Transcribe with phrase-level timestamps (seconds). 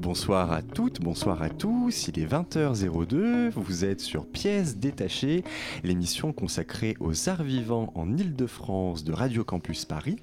[0.00, 2.08] Bonsoir à toutes, bonsoir à tous.
[2.08, 3.50] Il est 20h02.
[3.50, 5.44] Vous êtes sur Pièces détachées,
[5.84, 10.16] l'émission consacrée aux arts vivants en Île-de-France de Radio Campus Paris.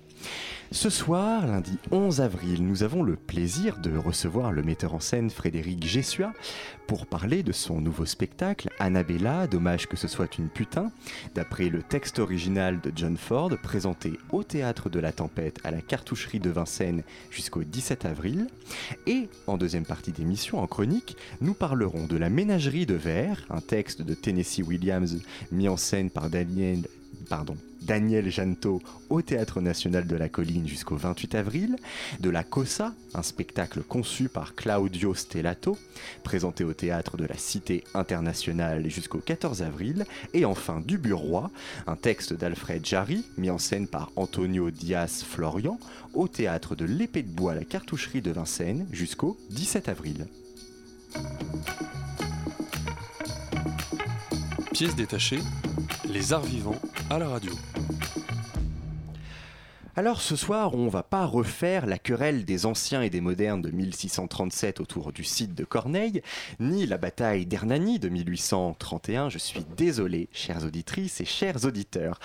[0.74, 5.30] Ce soir, lundi 11 avril, nous avons le plaisir de recevoir le metteur en scène
[5.30, 6.32] Frédéric Gessua
[6.88, 10.92] pour parler de son nouveau spectacle Annabella, dommage que ce soit une putain,
[11.36, 15.82] d'après le texte original de John Ford, présenté au Théâtre de la Tempête à la
[15.82, 18.48] cartoucherie de Vincennes jusqu'au 17 avril.
[19.08, 23.62] Et en deuxième partie d'émission, en chronique, nous parlerons de La ménagerie de verre, un
[23.62, 25.20] texte de Tennessee Williams
[25.52, 26.88] mis en scène par Daniel,
[27.30, 31.76] pardon, Daniel Janto au Théâtre National de la Colline jusqu'au 28 avril,
[32.20, 35.78] de La Cosa, un spectacle conçu par Claudio Stellato,
[36.24, 41.52] présenté au Théâtre de la Cité Internationale jusqu'au 14 avril, et enfin du Burroi,
[41.88, 45.80] un texte d'Alfred Jarry, mis en scène par Antonio Diaz Florian,
[46.14, 50.28] au Théâtre de l'Épée de Bois à la Cartoucherie de Vincennes jusqu'au 17 avril.
[54.82, 55.42] Pièce détachée,
[56.10, 57.52] les arts vivants à la radio.
[59.96, 63.70] Alors ce soir, on va pas refaire la querelle des anciens et des modernes de
[63.70, 66.24] 1637 autour du site de Corneille,
[66.60, 69.30] ni la bataille d'Hernani de 1831.
[69.30, 72.20] Je suis désolé, chères auditrices et chers auditeurs.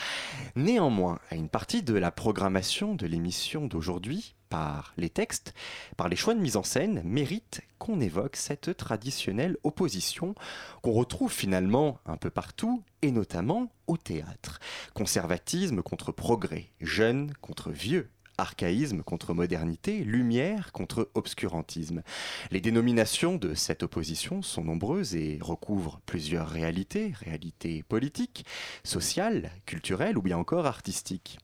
[0.54, 5.55] Néanmoins, à une partie de la programmation de l'émission d'aujourd'hui, par les textes,
[5.97, 10.34] par les choix de mise en scène, mérite qu'on évoque cette traditionnelle opposition
[10.83, 14.58] qu'on retrouve finalement un peu partout, et notamment au théâtre.
[14.94, 22.02] Conservatisme contre progrès, jeune contre vieux, archaïsme contre modernité, lumière contre obscurantisme.
[22.51, 28.45] Les dénominations de cette opposition sont nombreuses et recouvrent plusieurs réalités, réalités politiques,
[28.84, 31.39] sociales, culturelles ou bien encore artistiques.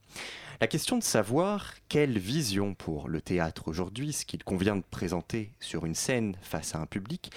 [0.63, 5.51] La question de savoir quelle vision pour le théâtre aujourd'hui, ce qu'il convient de présenter
[5.59, 7.33] sur une scène face à un public,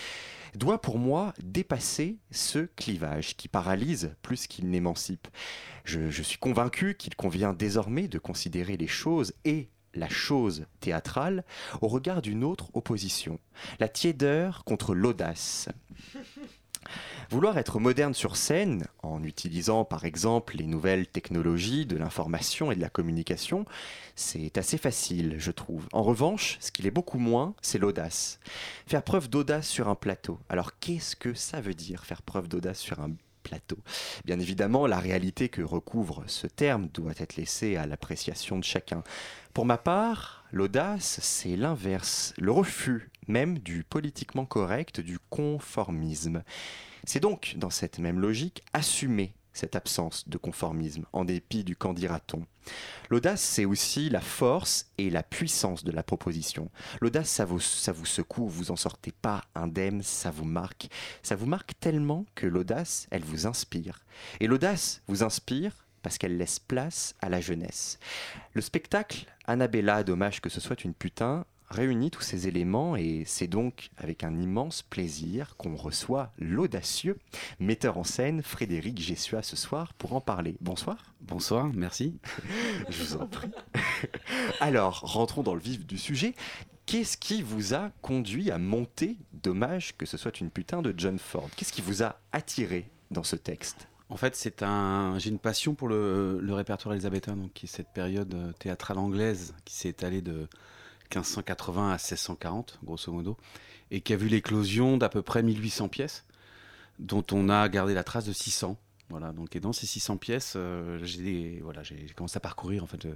[0.53, 5.27] doit pour moi dépasser ce clivage qui paralyse plus qu'il n'émancipe.
[5.85, 11.45] Je, suis convaincu qu'il convient désormais de considérer les choses et la chose théâtrale
[11.81, 13.39] au regard d'une autre opposition,
[13.79, 15.67] la tiédeur contre l'audace.
[17.29, 22.75] Vouloir être moderne sur scène, en utilisant par exemple les nouvelles technologies de l'information et
[22.75, 23.65] de la communication,
[24.15, 25.87] c'est assez facile, je trouve.
[25.91, 28.39] En revanche, ce qu'il est beaucoup moins, c'est l'audace.
[28.87, 30.39] Faire preuve d'audace sur un plateau.
[30.49, 33.11] Alors qu'est-ce que ça veut dire faire preuve d'audace sur un
[33.43, 33.77] plateau?
[34.25, 39.03] Bien évidemment, la réalité que recouvre ce terme doit être laissée à l'appréciation de chacun.
[39.53, 46.43] Pour ma part, l'audace, c'est l'inverse, le refus même du politiquement correct, du conformisme.
[47.05, 51.93] C'est donc, dans cette même logique, assumer cette absence de conformisme, en dépit du qu'en
[51.93, 52.45] dira-t-on.
[53.09, 56.69] L'audace, c'est aussi la force et la puissance de la proposition.
[56.99, 60.89] L'audace, ça vous, ça vous secoue, vous en sortez pas indemne, ça vous marque.
[61.23, 64.03] Ça vous marque tellement que l'audace, elle vous inspire.
[64.41, 67.97] Et l'audace vous inspire parce qu'elle laisse place à la jeunesse.
[68.53, 73.47] Le spectacle Annabella, dommage que ce soit une putain, réunit tous ces éléments et c'est
[73.47, 77.17] donc avec un immense plaisir qu'on reçoit l'audacieux
[77.59, 80.55] metteur en scène Frédéric Gessua ce soir pour en parler.
[80.61, 81.13] Bonsoir.
[81.21, 82.17] Bonsoir, merci.
[82.89, 83.51] Je vous en prie.
[84.59, 86.35] Alors, rentrons dans le vif du sujet.
[86.85, 91.17] Qu'est-ce qui vous a conduit à monter Dommage que ce soit une putain de John
[91.17, 91.49] Ford?
[91.55, 93.87] Qu'est-ce qui vous a attiré dans ce texte?
[94.09, 97.69] En fait, c'est un, j'ai une passion pour le, le répertoire élisabétain, donc qui est
[97.69, 100.47] cette période euh, théâtrale anglaise qui s'est étalée de
[101.09, 103.37] 1580 à 1640, grosso modo,
[103.91, 106.25] et qui a vu l'éclosion d'à peu près 1800 pièces,
[106.99, 108.77] dont on a gardé la trace de 600.
[109.09, 111.61] Voilà, donc et dans ces 600 pièces, euh, j'ai
[112.15, 113.15] commencé à parcourir en fait, euh,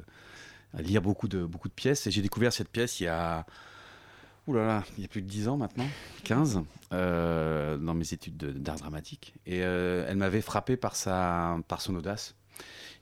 [0.78, 3.46] à lire beaucoup de pièces, et j'ai découvert cette pièce il y a
[4.48, 4.56] il
[5.02, 5.86] y a plus de 10 ans maintenant,
[6.24, 9.36] 15, euh, dans mes études de- d'art dramatique.
[9.46, 11.62] Et elle m'avait frappé par son
[11.96, 12.34] audace.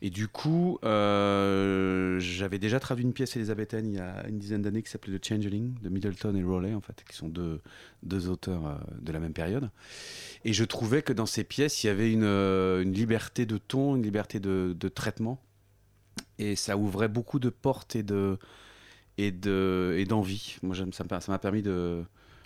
[0.02, 4.62] Et du coup, euh, j'avais déjà traduit une pièce élisabéthaine il y a une dizaine
[4.62, 8.68] d'années qui s'appelait The Changeling de Middleton et Rowley, en fait, qui sont deux, auteurs
[8.68, 9.72] euh, de la même période.
[10.46, 13.96] Et je trouvais que dans ces pièces, il y avait une, euh, liberté de ton,
[13.96, 15.42] une liberté de, traitement.
[16.38, 18.38] Et ça ouvrait beaucoup de portes et de
[19.18, 20.58] et de et d'envie.
[20.62, 21.04] Moi, ça.
[21.28, 22.04] m'a permis de.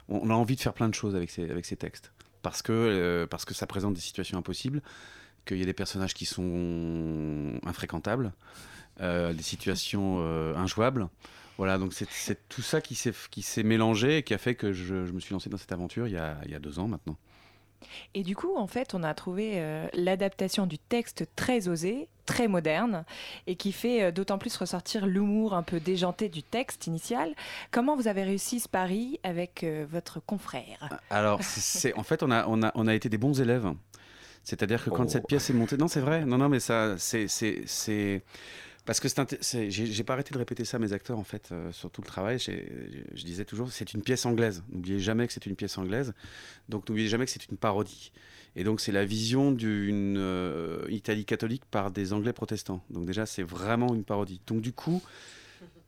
[0.07, 2.13] On a envie de faire plein de choses avec ces avec ces textes.
[2.41, 4.81] parce que, parce que ça présente des situations impossibles,
[5.45, 8.33] qu'il y a des personnages qui sont infréquentables,
[9.01, 11.07] euh, des situations euh, injouables.
[11.57, 15.11] Voilà, donc c'est- tout ça qui s'est mélangé et qui a fait que je, je
[15.11, 17.17] me suis lancé dans cette aventure il y a, il y a deux ans maintenant.
[18.13, 22.47] Et du coup, en fait, on a trouvé euh, l'adaptation du texte très osé, très
[22.47, 23.05] moderne,
[23.47, 27.33] et qui fait euh, d'autant plus ressortir l'humour un peu déjanté du texte initial.
[27.71, 30.89] Comment vous avez réussi ce pari avec euh, votre confrère?
[31.09, 33.71] Alors, c'est- c'est en fait, on a, on, a, on a été des bons élèves.
[34.43, 35.09] C'est-à-dire que quand Oh.
[35.09, 38.23] cette pièce est montée, non, c'est vrai, non, non, mais ça, c'est, c'est, c'est-
[38.85, 39.07] parce que
[39.41, 42.01] c'est, j'ai, pas arrêté de répéter ça à mes acteurs en fait euh, sur tout
[42.01, 42.39] le travail.
[42.39, 44.63] Je disais toujours, c'est une pièce anglaise.
[44.71, 46.13] N'oubliez jamais que c'est une pièce anglaise.
[46.67, 48.11] Donc n'oubliez jamais que c'est une parodie.
[48.55, 52.83] Et donc c'est la vision d'une euh, Italie catholique par des Anglais protestants.
[52.89, 54.41] Donc déjà c'est vraiment une parodie.
[54.47, 55.01] Donc du coup,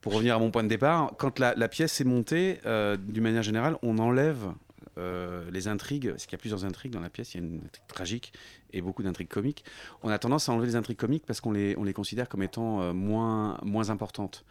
[0.01, 3.23] pour revenir à mon point de départ, quand la, la pièce est montée, euh, d'une
[3.23, 4.51] manière générale, on enlève
[4.97, 7.47] euh, les intrigues, parce qu'il y a plusieurs intrigues dans la pièce, il y a
[7.47, 8.33] une intrigue tragique
[8.71, 9.65] et beaucoup d'intrigues comiques.
[10.03, 12.43] On a tendance à enlever les intrigues comiques parce qu'on les, on les considère comme
[12.43, 14.45] étant euh, moins, moins importantes.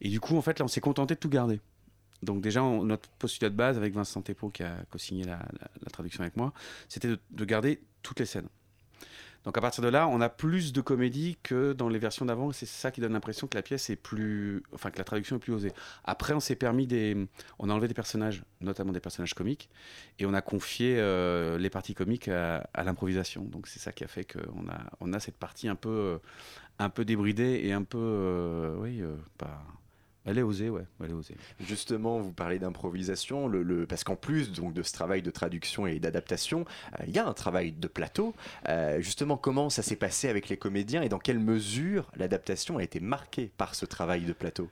[0.00, 1.60] Et du coup, en fait, là, on s'est contenté de tout garder.
[2.22, 5.38] Donc déjà, notre postulat de base avec Vincent Tepo qui a co-signé la,
[5.92, 6.52] traduction avec moi,
[6.88, 8.48] c'était de garder toutes les scènes.
[9.44, 12.52] Donc à partir de là, on a plus de comédie que dans les versions d'avant.
[12.52, 15.38] C'est ça qui donne l'impression que la pièce est plus, enfin que la traduction est
[15.38, 15.72] plus osée.
[16.04, 17.16] Après, on s'est permis des,
[17.58, 19.70] on a enlevé des personnages, notamment des personnages comiques,
[20.18, 23.44] et on a confié euh, les parties comiques à, l'improvisation.
[23.44, 26.18] Donc c'est ça qui a fait qu'on a, on a cette partie un peu, euh,
[26.78, 29.02] un peu débridée et un peu, euh, oui,
[29.38, 29.62] pas.
[30.28, 31.34] Elle est osée, ouais, elle est osée.
[31.60, 35.86] Justement, vous parlez d'improvisation, le, le- parce qu'en plus donc, de ce travail de traduction
[35.86, 36.64] et d'adaptation,
[37.00, 38.34] euh, il y a un travail de plateau.
[38.68, 42.82] Euh, justement, comment ça s'est passé avec les comédiens et dans quelle mesure l'adaptation a
[42.82, 44.68] été marquée par ce travail de plateau?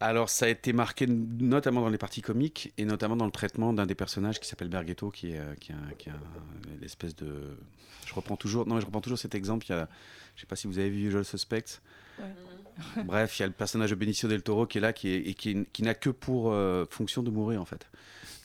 [0.00, 3.72] Alors, ça a été marqué notamment dans les parties comiques et notamment dans le traitement
[3.72, 6.80] d'un des personnages qui s'appelle Berghetto, qui est, euh, qui est, un- qui est un-
[6.80, 7.56] l'espèce de.
[8.06, 8.66] Je reprends toujours.
[8.66, 9.66] Non, mais je reprends toujours cet exemple.
[9.66, 9.88] Il y a,
[10.34, 11.80] je sais pas si vous avez vu Usual Suspects.
[13.04, 15.18] Bref, il y a le personnage de Benicio del Toro qui est là, qui, est,
[15.28, 17.86] et qui, qui n'a que pour euh, fonction de mourir en fait.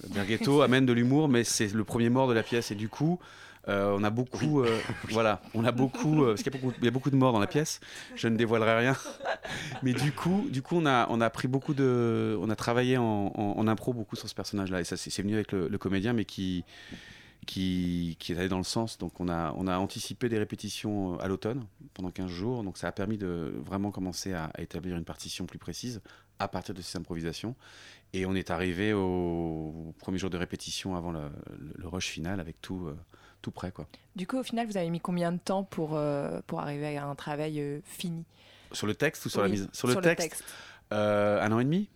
[0.10, 3.20] Berghetto amène de l'humour, mais c'est le premier mort de la pièce et du coup.
[3.68, 4.80] euh, on a beaucoup, euh,
[5.10, 7.16] voilà, on a beaucoup, euh, parce qu'il y a beaucoup, il y a beaucoup de
[7.16, 7.80] morts dans la pièce.
[8.16, 8.96] Je ne dévoilerai rien,
[9.84, 12.98] mais du coup, du coup, on a, on a pris beaucoup de, on a travaillé
[12.98, 15.68] en, en- en impro beaucoup sur ce personnage-là, et ça, c'est c'est venu avec le,
[15.68, 16.64] le comédien, mais qui,
[17.46, 18.98] qui, qui est allé dans le sens.
[18.98, 22.78] Donc, on a, on a anticipé des répétitions euh, à l'automne pendant 15 jours, donc
[22.78, 26.02] ça a permis de vraiment commencer à, à établir une partition plus précise
[26.42, 27.56] à partir de ces improvisations.
[28.14, 31.30] Et on est arrivé au premier jour de répétition avant le,
[31.84, 32.98] rush final avec tout, euh,
[33.42, 33.88] tout prêt, quoi.
[34.16, 37.06] Du coup, au final, vous avez mis combien de temps pour, euh, pour arriver à
[37.06, 38.26] un travail euh, fini?
[38.74, 39.70] Sur le texte ou sur la mise?
[39.72, 40.44] Sur le texte,
[40.92, 41.88] un an et demi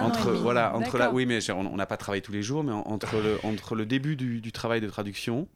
[0.00, 0.42] Un an entre et demi.
[0.42, 3.16] voilà entre la oui mais on n'a pas travaillé tous les jours mais en- entre
[3.20, 5.48] le entre le début du, du travail de traduction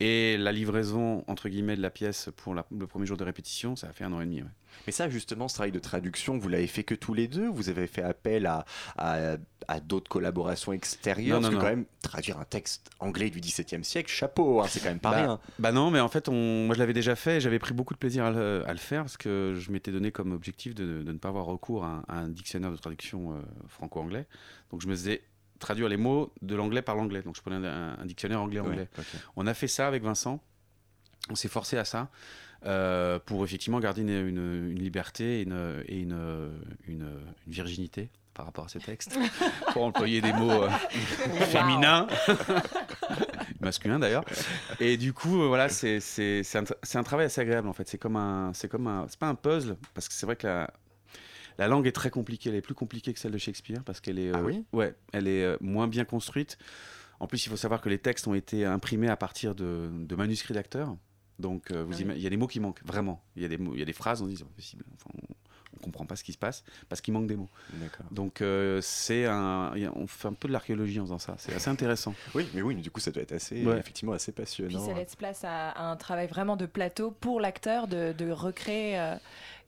[0.00, 3.76] et la livraison entre guillemets de la pièce pour la- le premier jour de répétition
[3.76, 4.48] ça a fait un an et demi ouais.
[4.86, 7.48] Mais ça, justement, ce travail de traduction, vous l'avez fait que tous les deux?
[7.48, 8.64] Vous avez fait appel à,
[8.98, 9.36] à,
[9.66, 11.40] à d'autres collaborations extérieures?
[11.40, 11.70] Non, Parce non, que non.
[11.70, 15.10] quand même, traduire un texte anglais du XVIIe siècle, chapeau, hein, c'est quand même pas
[15.10, 15.40] bah, rien.
[15.58, 17.98] bah non mais en fait on, moi je l'avais déjà fait j'avais pris beaucoup de
[17.98, 21.12] plaisir à le, à le faire parce que je m'étais donné comme objectif de, de
[21.12, 24.26] ne pas avoir recours à un, à un dictionnaire de traduction euh, franco-anglais
[24.70, 25.22] donc je me faisais
[25.58, 28.88] traduire les mots de l'anglais par l'anglais donc je prenais un, un dictionnaire anglais-anglais.
[29.36, 30.40] On a fait ça avec Vincent.
[31.30, 32.08] On s'est forcé à ça
[32.66, 36.50] euh, pour effectivement garder une, une- une liberté et, une, et une,
[36.86, 37.06] une-
[37.46, 39.18] une virginité par rapport à ce texte,
[39.72, 40.68] pour employer des mots euh,
[41.50, 42.06] féminins,
[43.60, 44.24] masculins d'ailleurs.
[44.80, 47.88] Et du coup, euh, voilà, c'est c'est- c'est un, un travail assez agréable en fait.
[47.88, 50.46] C'est comme un, c'est comme un, c'est pas un puzzle parce que c'est vrai que
[50.46, 50.70] la,
[51.58, 52.48] la langue est très compliquée.
[52.50, 54.64] Elle est plus compliquée que celle de Shakespeare parce qu'elle est, Ah euh, oui?
[54.72, 56.58] ouais, elle est euh, moins bien construite.
[57.20, 60.14] En plus, il faut savoir que les textes ont été imprimés à partir de, de
[60.16, 60.96] manuscrits d'acteurs.
[61.40, 62.12] Donc, euh, vous Ah oui.
[62.16, 63.22] il y a des mots qui manquent, vraiment.
[63.36, 64.84] Il y a des, mots, il y a des phrases, on dit, c'est pas possible.
[64.94, 65.34] Enfin, on,
[65.76, 67.48] on comprend pas ce qui se passe parce qu'il manque des mots.
[67.74, 68.06] D'accord.
[68.10, 71.34] Donc, euh, c'est un, on fait un peu de l'archéologie en faisant ça.
[71.38, 72.14] C'est assez intéressant.
[72.34, 73.78] Oui, mais oui, du coup, ça doit être assez, Ouais.
[73.78, 74.84] effectivement, assez Puis passionnant.
[74.84, 78.98] ça laisse place à, à un travail vraiment de plateau pour l'acteur de, de recréer
[78.98, 79.14] euh,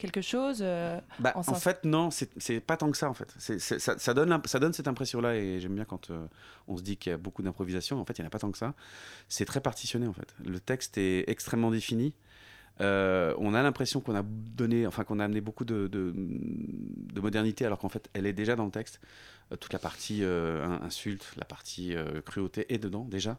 [0.01, 0.59] quelque chose.
[0.63, 3.33] euh, Bah, En fait, non, c'est pas tant que ça, en fait.
[3.39, 6.27] Ça, ça donne, l'imp- ça donne cette impression-là, et j'aime bien quand euh,
[6.67, 8.01] on se dit qu'il y a beaucoup d'improvisation.
[8.01, 8.75] En fait, il n'y en a pas tant que ça.
[9.29, 10.35] C'est très partitionné, en fait.
[10.45, 12.15] Le texte est extrêmement défini.
[12.81, 17.21] Euh, on a l'impression qu'on a donné, enfin qu'on a amené beaucoup de, de, de
[17.21, 19.01] modernité, alors qu'en fait, elle est déjà dans le texte.
[19.53, 23.39] Euh, toute la partie euh, in- insulte, la partie cruauté est dedans déjà.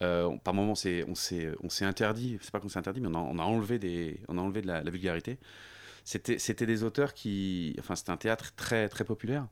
[0.00, 1.14] Par moments, on s'est on
[1.70, 4.36] s'est interdit, c'est pas qu'on s'est interdit, mais on a, on a enlevé, des, on
[4.36, 5.38] a enlevé de la, la vulgarité
[6.04, 9.46] c'était c'était des auteurs qui enfin c'était un théâtre très très populaire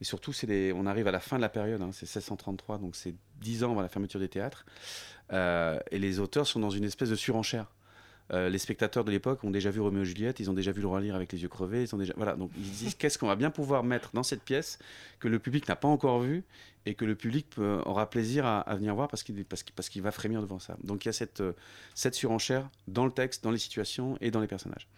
[0.00, 2.78] Et surtout, c'est les- on arrive à la fin de la période, hein, c'est 1633,
[2.78, 4.66] donc c'est 10 ans avant la fermeture des théâtres.
[5.32, 7.66] Euh, et les auteurs sont dans une espèce de surenchère.
[8.32, 10.80] Euh, les spectateurs de l'époque ont déjà vu Roméo et Juliette, ils ont déjà vu
[10.80, 13.18] le roi lire avec les yeux crevés, ils ont déjà voilà donc ils disent qu'est-ce
[13.18, 14.78] qu'on va bien pouvoir mettre dans cette pièce
[15.20, 16.42] que le public n'a pas encore vu
[16.86, 20.76] et que le public aura plaisir à, venir voir parce qu'il va frémir devant ça.
[20.82, 21.52] Donc il y a cette euh,
[21.94, 24.88] cette surenchère dans le texte, dans les situations et dans les personnages.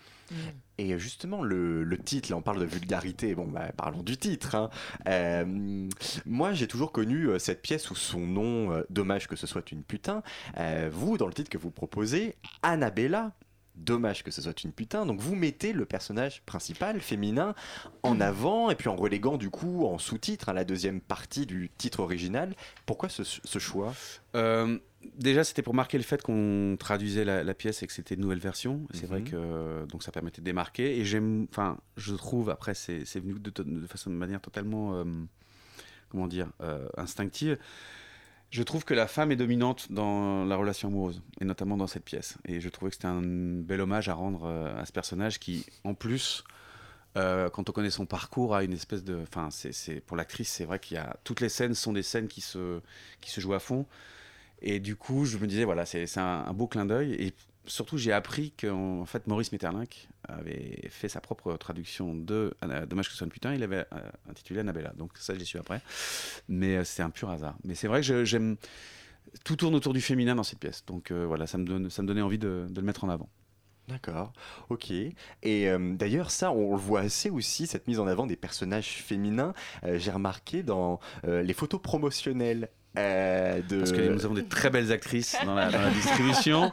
[0.79, 4.55] Et justement, le, titre, là on parle de vulgarité, bon bah parlons du titre.
[4.55, 4.71] hein.
[5.07, 5.89] Euh,
[6.27, 9.71] moi j'ai toujours connu euh, cette pièce sous son nom, euh, dommage que ce soit
[9.71, 10.23] une putain.
[10.59, 13.33] Euh, vous, dans le titre que vous proposez, Annabella,
[13.77, 17.55] dommage que ce soit une putain, donc vous mettez le personnage principal, féminin,
[18.03, 21.71] en avant et puis en reléguant du coup en sous-titre, hein, la deuxième partie du
[21.77, 22.55] titre original.
[22.87, 23.93] Pourquoi ce, ce choix?
[24.37, 24.79] Euh,
[25.19, 28.21] déjà, c'était pour marquer le fait qu'on traduisait la, la pièce et que c'était une
[28.21, 28.87] nouvelle version.
[28.93, 29.31] C'est vrai Mhm.
[29.31, 30.99] que donc ça permettait de démarquer.
[30.99, 34.95] Et j'aime, enfin, je trouve après c'est c'est venu de, de façon de manière totalement,
[34.95, 35.05] euh,
[36.11, 37.59] comment dire, euh, instinctive.
[38.55, 42.05] Je trouve que la femme est dominante dans la relation amoureuse, et notamment dans cette
[42.05, 42.39] pièce.
[42.45, 45.67] Et je trouvais que c'était un bel hommage à rendre euh, à ce personnage qui,
[45.83, 46.45] en plus,
[47.17, 49.19] euh, quand on connaît son parcours, a une espèce de.
[49.23, 52.29] Enfin, c'est pour l'actrice, c'est vrai qu'il y a toutes les scènes sont des scènes
[52.29, 52.81] qui se
[53.21, 53.87] qui se jouent à fond.
[54.63, 57.15] Et du coup, je me disais voilà, c'est c'est un, un beau clin d'œil.
[57.15, 57.35] Et
[57.67, 62.55] surtout, j'ai appris qu'en en fait, Maurice Metterlinck avait fait sa propre traduction de
[62.89, 63.55] Dommage que ce soit une putain.
[63.55, 64.93] Il avait euh, intitulé Annabella.
[64.97, 65.81] Donc ça, je l'ai su après.
[66.49, 67.57] Mais euh, c'est un pur hasard.
[67.65, 68.57] Mais c'est vrai que j'aime.
[69.45, 70.85] Tout tourne autour du féminin dans cette pièce.
[70.87, 73.09] Donc euh, voilà, ça me, donne, ça me donnait envie de, de le mettre en
[73.09, 73.29] avant.
[73.89, 74.33] D'accord,
[74.71, 74.91] ok.
[74.91, 75.15] Et
[75.45, 79.53] euh, d'ailleurs, ça, on le voit assez aussi, cette mise en avant des personnages féminins.
[79.85, 83.79] Euh, J'ai remarqué dans euh, les photos promotionnelles de.
[83.79, 86.73] Parce que nous avons des très belles actrices dans la, dans la distribution.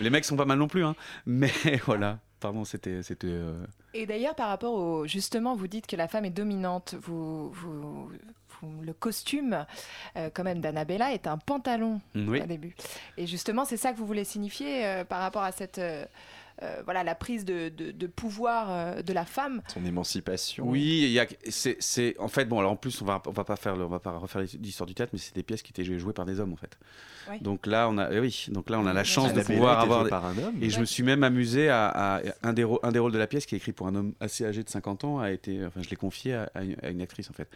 [0.00, 0.96] Les mecs sont pas mal non plus, hein.
[1.24, 1.52] mais
[1.86, 2.18] voilà.
[2.40, 3.02] Pardon, c'était.
[3.02, 5.06] c'était euh, Et d'ailleurs, par rapport au.
[5.06, 6.94] Justement, vous dites que la femme est dominante.
[7.00, 8.08] Vous, vous,
[8.62, 9.64] vous- le costume,
[10.16, 12.42] euh, quand même, d'Annabella est un pantalon Oui.
[12.42, 12.74] au début.
[13.16, 15.78] Et justement, c'est ça que vous voulez signifier euh, par rapport à cette.
[16.62, 19.62] Euh, voilà, la prise de, de- de pouvoir euh, de la femme.
[19.68, 20.68] Son émancipation.
[20.68, 23.30] Oui, il y a, c'est, c'est, en fait, bon, alors en plus, on va, on
[23.30, 25.62] va pas faire, le- on va pas refaire l'histoire du théâtre, mais c'est des pièces
[25.62, 26.78] qui étaient jouées, par des hommes, en fait.
[27.30, 27.38] Oui.
[27.40, 30.08] Donc là, on a, eh oui, donc là, on a la chance de pouvoir avoir.
[30.08, 30.56] par un homme.
[30.62, 33.26] Et je me suis même amusé à, à- un, des, un des rôles de la
[33.26, 35.80] pièce qui est écrit pour un homme assez âgé de 50 ans a été, enfin,
[35.82, 37.48] je l'ai confié à, à une, à une actrice en fait.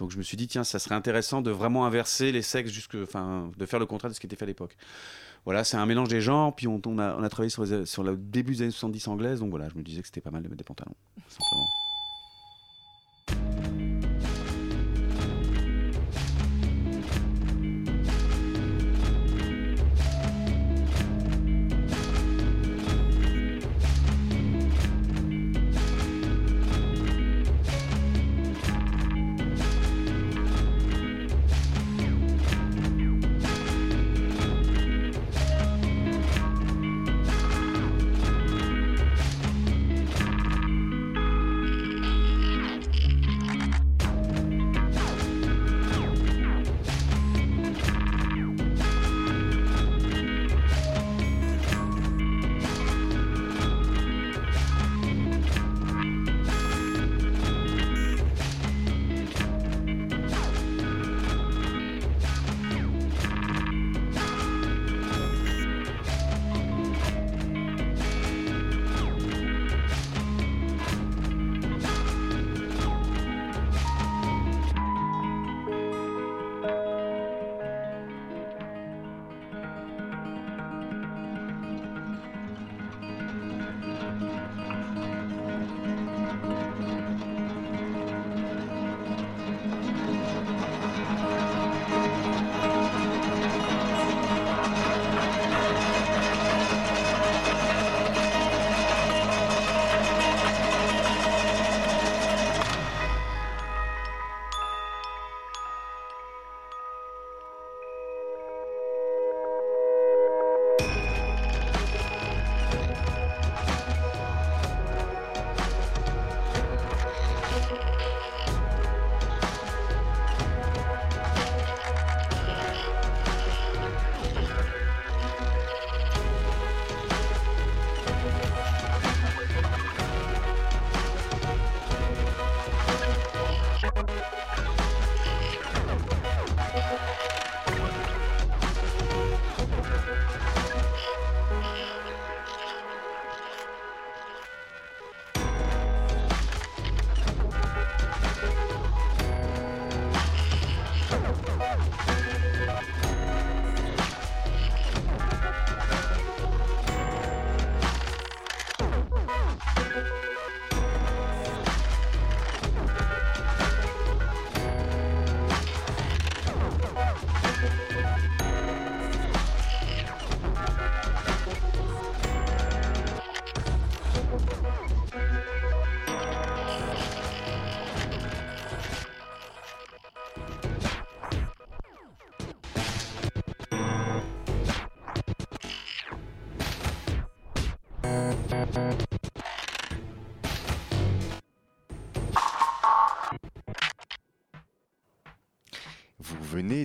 [0.00, 2.96] Donc je me suis dit tiens, ça serait intéressant de vraiment inverser les sexes, jusque,
[3.00, 4.76] enfin, de faire le contraire de ce qui était fait à l'époque.
[5.44, 6.54] Voilà, c'est un mélange des genres.
[6.56, 9.76] Puis on, a, travaillé sur, sur le début des années 70 anglaises, donc voilà, je
[9.76, 10.96] me disais que c'était pas mal de mettre des pantalons,
[11.28, 11.66] simplement.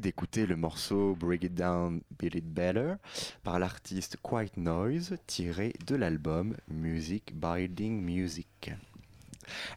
[0.02, 2.96] D'écouter le morceau Break It Down, Build It Better
[3.44, 8.72] par l'artiste Quiet Noise tiré de l'album Music Binding Music.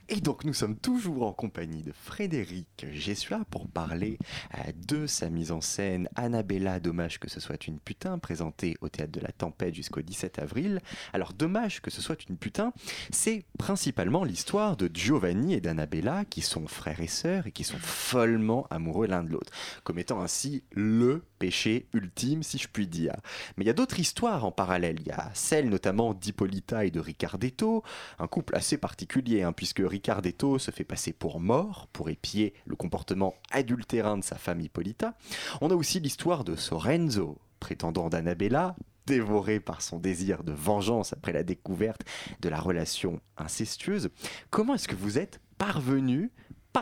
[0.08, 4.18] Et donc nous sommes toujours en compagnie de Frédéric Gessua parler
[4.54, 8.88] euh, de sa mise en scène Annabella, dommage que ce soit une putain, présentée au
[8.88, 10.80] Théâtre de la Tempête jusqu'au 17 avril.
[11.12, 12.72] Alors dommage que ce soit une putain,
[13.10, 17.78] c'est principalement l'histoire de Giovanni et d'Annabella qui sont frères et sœurs et qui sont
[17.78, 19.52] follement amoureux l'un de l'autre,
[19.84, 23.14] comme étant ainsi le péché ultime si je puis dire.
[23.56, 26.90] Mais il y a d'autres histoires en parallèle, il y a celle notamment d'Hippolyta et
[26.90, 27.82] de Ricardetto,
[28.18, 32.76] un couple assez particulier, hein, puisque Ricardetto se fait passer pour mort pour épier le
[32.76, 35.14] comportement adultérin de sa femme Hippolyta.
[35.60, 38.76] On a aussi l'histoire de Sorenzo, prétendant d'Annabella,
[39.06, 42.02] dévoré par son désir de vengeance après la découverte
[42.40, 44.10] de la relation incestueuse.
[44.50, 46.30] Comment est-ce que vous êtes parvenu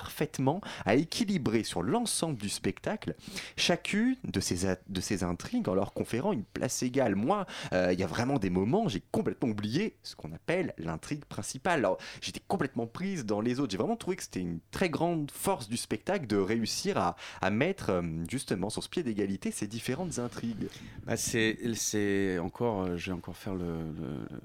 [0.01, 3.15] parfaitement à équilibrer sur l'ensemble du spectacle
[3.57, 7.15] chacune de ces, de ces intrigues en leur conférant une place égale.
[7.15, 11.25] Moi, euh, il y a vraiment des moments, j'ai complètement oublié ce qu'on appelle l'intrigue
[11.25, 11.79] principale.
[11.79, 13.71] Alors, j'étais complètement prise dans les autres.
[13.73, 17.49] J'ai vraiment trouvé que c'était une très grande force du spectacle de réussir à, à
[17.51, 20.69] mettre euh, justement sur ce pied d'égalité ces différentes intrigues.
[21.07, 23.95] Bah, c'est, encore, euh, je vais encore faire le-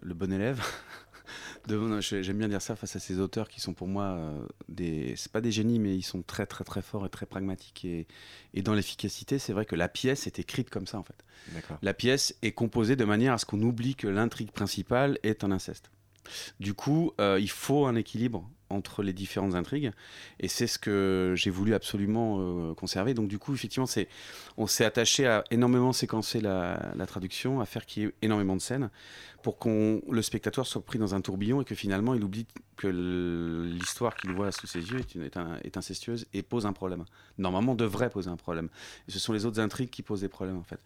[0.02, 0.62] le bon élève.
[1.68, 4.40] J'aime bien dire ça face à ces auteurs qui sont pour moi euh,
[4.70, 7.86] des, c'est pas des génies, mais ils sont très très très forts et très pragmatiques
[7.86, 8.08] et,
[8.54, 11.24] et dans l'efficacité, c'est vrai que la pièce est écrite comme ça en fait.
[11.82, 15.52] La pièce est composée de manière à ce qu'on oublie que l'intrigue principale est un
[15.52, 15.90] inceste.
[16.60, 19.92] Du coup, euh, il faut un équilibre entre les différentes intrigues,
[20.40, 23.14] et c'est ce que j'ai voulu absolument euh, conserver.
[23.14, 24.08] Donc du coup, effectivement, c'est,
[24.58, 28.62] on s'est attaché à énormément séquencer la, traduction, à faire qu'il y ait énormément de
[28.62, 28.90] scènes,
[29.44, 32.46] pour qu'on le spectateur soit pris dans un tourbillon et que finalement il oublie
[32.78, 37.06] que l'histoire qu'il voit sous ses yeux est, incestueuse et pose un problème.
[37.38, 38.70] Normalement, devrait poser un problème.
[39.08, 40.80] Ce sont les autres intrigues qui posent des problèmes en fait.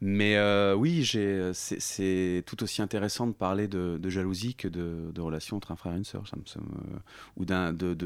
[0.00, 5.10] Mais euh, oui, j'ai- c'est tout aussi intéressant de parler de, de jalousie que de,
[5.12, 6.98] de relation entre un frère et une sœur, ça me- ça me-
[7.36, 7.96] ou d'un- de,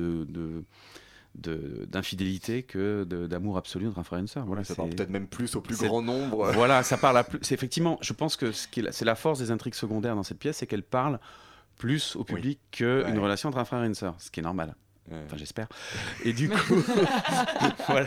[1.86, 4.44] d'infidélité que d'amour absolu entre un frère et une sœur.
[4.46, 6.50] Voilà, ça parle peut-être même plus au plus grand nombre.
[6.52, 7.38] voilà, ça parle à plus.
[7.52, 10.58] Effectivement, je pense que ce la- c'est la force des intrigues secondaires dans cette pièce,
[10.58, 11.18] c'est qu'elle parle
[11.78, 13.18] plus au public qu'une Ouais.
[13.18, 14.74] relation entre un frère et une sœur, ce qui est normal.
[15.26, 15.68] Enfin, j'espère.
[16.24, 16.82] Et du coup,
[17.88, 18.06] voilà.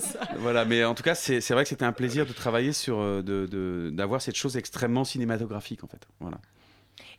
[0.00, 0.20] Ça.
[0.38, 3.22] Voilà, mais en tout cas, c'est vrai que c'était un plaisir de travailler sur, euh,
[3.22, 6.06] de- de- d'avoir cette chose extrêmement cinématographique en fait.
[6.20, 6.38] Voilà.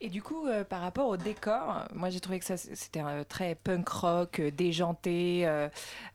[0.01, 3.23] Et du coup, euh, par rapport au décor, moi j'ai trouvé que ça c'était euh,
[3.23, 5.69] très punk rock, euh, déjanté, euh,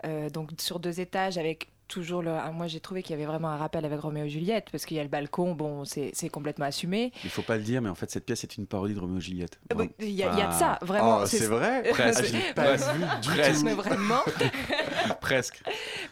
[0.05, 2.31] euh, donc sur deux étages avec toujours le.
[2.31, 4.85] ah, moi j'ai trouvé qu'il y avait vraiment un rappel avec Roméo et Juliette parce
[4.87, 7.13] qu'il y a le balcon, bon c'est complètement assumé.
[7.25, 9.19] Il faut pas le dire, mais en fait, cette pièce est une parodie de Roméo
[9.19, 9.59] et Juliette.
[9.75, 11.27] Oui, Il y, a- il y a de ça, Oh, vraiment.
[11.27, 12.33] c'est vrai Presque.
[12.51, 13.65] Ah, pas vu du Presque.
[13.65, 14.21] Mais vraiment.
[15.21, 15.63] Presque.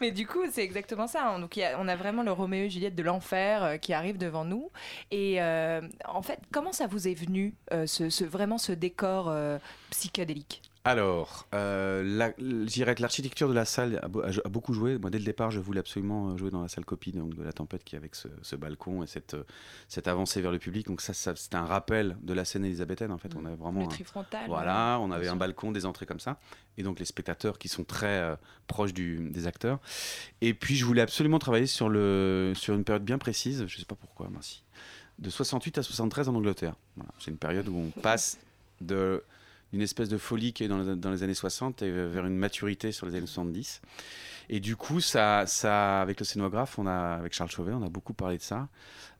[0.01, 1.27] Mais du coup, c'est exactement ça.
[1.29, 1.39] hein.
[1.39, 4.17] Donc, y a- on a vraiment le Roméo et Juliette de l'enfer euh, qui arrive
[4.17, 4.71] devant nous.
[5.11, 9.27] Et euh, en fait, comment ça vous est venu, euh, ce, ce- vraiment ce décor
[9.29, 9.57] euh,
[9.91, 10.61] psychédélique?
[10.87, 14.73] Alors, euh, la- je dirais que l'architecture de la salle a, beau- a- a beaucoup
[14.73, 14.97] joué.
[14.97, 17.43] Moi, dès le départ, je voulais absolument euh, jouer dans la salle copie donc, de
[17.43, 19.43] la tempête qui est avec ce, ce balcon et cette, euh,
[19.89, 20.87] cette avancée vers le public.
[20.87, 23.11] Donc ça, ça c'était un rappel de la scène élisabéthaine.
[23.11, 23.89] En fait, on a vraiment Le un-
[24.47, 26.39] Voilà, on avait un balcon, des entrées comme ça,
[26.77, 28.35] et donc les spectateurs qui sont très euh,
[28.67, 29.79] proches du- des acteurs.
[30.41, 33.79] Et puis je voulais absolument travailler sur, le, sur une période bien précise, je ne
[33.79, 34.63] sais pas pourquoi, merci,
[35.19, 36.75] de 68 à 73 en Angleterre.
[36.95, 38.37] Voilà, C'est une période où on passe
[38.79, 39.21] de
[39.73, 42.91] d'une espèce de folie qui est dans dans les années 60 et vers une maturité
[42.91, 43.81] sur les années 70.
[44.49, 47.89] Et du coup, ça, ça, avec le scénographe, on a, avec Charles Chauvet, on a
[47.89, 48.69] beaucoup parlé de ça.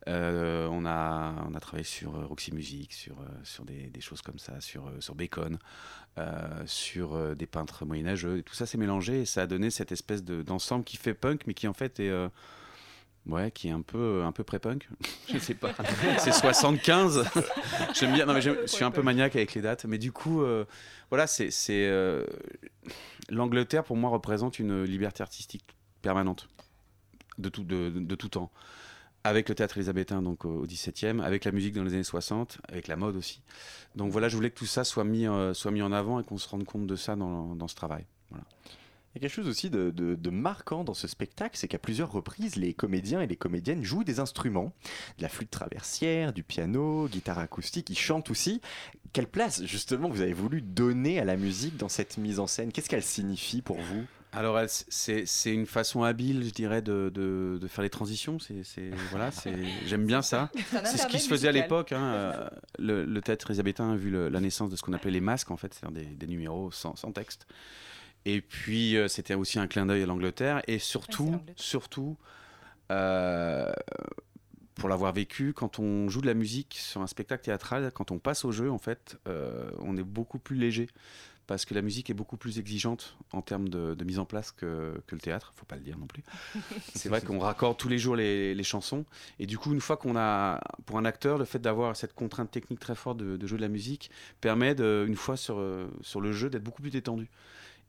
[0.07, 4.21] Euh, on, a, on a travaillé sur euh, Roxy Music, sur, euh, sur des, choses
[4.21, 5.59] comme ça, sur, euh, sur Bacon,
[6.65, 8.41] sur des peintres moyenâgeux.
[8.41, 11.41] Tout ça s'est mélangé et ça a donné cette espèce de- d'ensemble qui fait punk,
[11.45, 12.11] mais qui en fait est.
[13.27, 14.87] Ouais, qui est un peu, un peu pré-punk.
[15.31, 15.73] Je sais pas.
[16.19, 17.25] C'est 75.
[17.93, 18.25] j'aime bien.
[18.25, 19.85] Non, mais je suis un peu maniaque avec les dates.
[19.85, 20.65] Mais du coup, euh,
[21.09, 21.49] voilà, c'est.
[21.71, 22.25] euh,
[23.29, 25.65] L'Angleterre, pour moi, représente une liberté artistique
[26.01, 26.47] permanente,
[27.37, 28.49] de tout, de, de tout temps.
[29.25, 32.87] Avec le théâtre élisabétain, donc au XVIIe, avec la musique dans les années 60, avec
[32.87, 33.41] la mode aussi.
[33.95, 36.23] Donc voilà, je voulais que tout ça soit mis, euh, soit mis en avant et
[36.23, 38.05] qu'on se rende compte de ça dans, dans ce travail.
[38.29, 38.45] Voilà.
[39.17, 41.79] Il y a quelque chose aussi de, de- de marquant dans ce spectacle, c'est qu'à
[41.79, 44.73] plusieurs reprises, les comédiens et les comédiennes jouent des instruments,
[45.17, 48.61] de la flûte traversière, du piano, guitare acoustique, ils chantent aussi.
[49.13, 52.71] Quelle place, justement, vous avez voulu donner à la musique dans cette mise en scène?
[52.71, 54.05] Qu'est-ce qu'elle signifie pour vous?
[54.33, 58.37] Alors, c'est une façon habile, je dirais, de, de, de faire les transitions.
[58.39, 59.31] C'est voilà,
[59.87, 60.51] j'aime bien ça.
[60.85, 61.91] C'est ce qui se faisait à l'époque.
[61.93, 65.09] hein, euh, Le, le théâtre élisabétain a vu le- la naissance de ce qu'on appelait
[65.11, 67.47] les masques, en fait, c'est-à-dire des, des numéros sans, sans texte.
[68.27, 70.61] Et puis, euh, c'était aussi un clin d'œil à l'Angleterre.
[70.67, 72.17] Et surtout, surtout,
[72.91, 73.71] euh,
[74.75, 78.19] pour l'avoir vécu, quand on joue de la musique sur un spectacle théâtral, quand on
[78.19, 80.89] passe au jeu, en fait, euh, on est beaucoup plus léger.
[81.47, 84.51] Parce que la musique est beaucoup plus exigeante en termes de, de mise en place
[84.51, 86.21] que, que le théâtre, faut pas le dire non plus.
[86.95, 89.05] C'est vrai qu'on raccorde tous les jours les, les chansons.
[89.39, 92.51] Et du coup, une fois qu'on a, pour un acteur, le fait d'avoir cette contrainte
[92.51, 94.11] technique très forte de, de jouer de la musique
[94.41, 95.65] permet, de, une fois sur,
[96.01, 97.29] sur le jeu, d'être beaucoup plus détendu.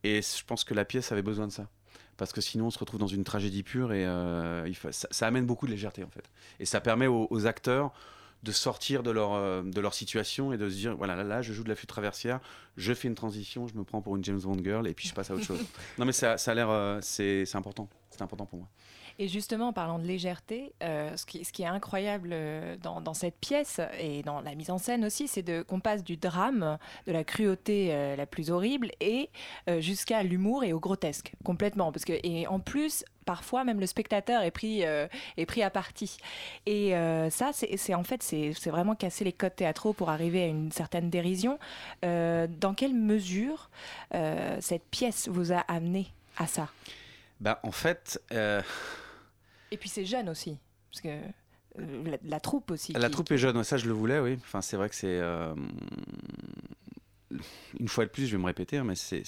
[0.05, 1.69] Et je pense que la pièce avait besoin de ça.
[2.17, 5.07] Parce que sinon, on se retrouve dans une tragédie pure et euh, il faut- ça,
[5.11, 6.25] ça amène beaucoup de légèreté en fait.
[6.59, 7.93] Et ça permet aux, aux acteurs
[8.45, 11.43] de sortir de leur, euh, de leur situation et de se dire voilà, là, là,
[11.43, 12.41] je joue de la flûte traversière,
[12.77, 15.15] je fais une transition, je me prends pour une James Bond girl et puis je
[15.15, 15.61] passe à autre chose.
[15.99, 16.71] non, mais ça, ça a l'air.
[16.71, 17.89] euh, c'est c'est important.
[18.11, 18.69] C'est important pour moi.
[19.21, 23.81] Et justement, en parlant de légèreté, euh, ce, qui, est incroyable euh, dans, cette pièce
[23.99, 27.89] et dans la mise en scène aussi, c'est qu'on passe du drame, de la cruauté
[27.91, 29.29] euh, la plus horrible, et
[29.79, 31.91] jusqu'à l'humour et au grotesque, complètement.
[31.91, 36.19] Parce que, et en plus, parfois, même le spectateur est pris, est pris à partie.
[36.67, 36.93] Et
[37.31, 41.11] ça, c'est en fait, c'est vraiment casser les codes théâtraux pour arriver à une certaine
[41.11, 41.59] dérision.
[42.03, 43.71] Dans quelle mesure
[44.61, 46.69] cette pièce vous a amené à ça?
[47.41, 48.21] Bah, en fait,
[49.71, 50.59] Et puis c'est jeune aussi,
[50.91, 52.93] parce que euh, la, la troupe aussi.
[52.95, 54.35] La qui- troupe est jeune, ça je le voulais, oui.
[54.43, 55.07] Enfin, c'est vrai que c'est.
[55.21, 55.55] euh,
[57.79, 59.23] Une fois de plus, je vais me répéter, hein, mais c'est-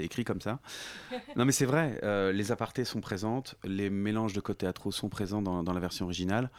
[0.00, 0.60] écrit comme ça.
[1.36, 5.10] Non, mais c'est vrai, euh, les apartés sont présentes, les mélanges de codes théâtraux sont
[5.10, 6.50] présents dans, dans la version originale.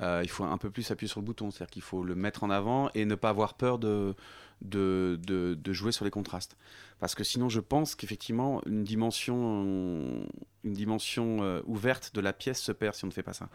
[0.00, 2.50] Il faut un peu plus appuyer sur le bouton, c'est-à-dire qu'il faut le mettre en
[2.50, 4.14] avant et ne pas avoir peur de,
[4.62, 6.56] de, de- jouer sur les contrastes.
[6.98, 10.26] Parce que sinon, je pense qu'effectivement, une dimension,
[10.64, 13.48] une dimension euh, ouverte de la pièce se perd si on ne fait pas ça.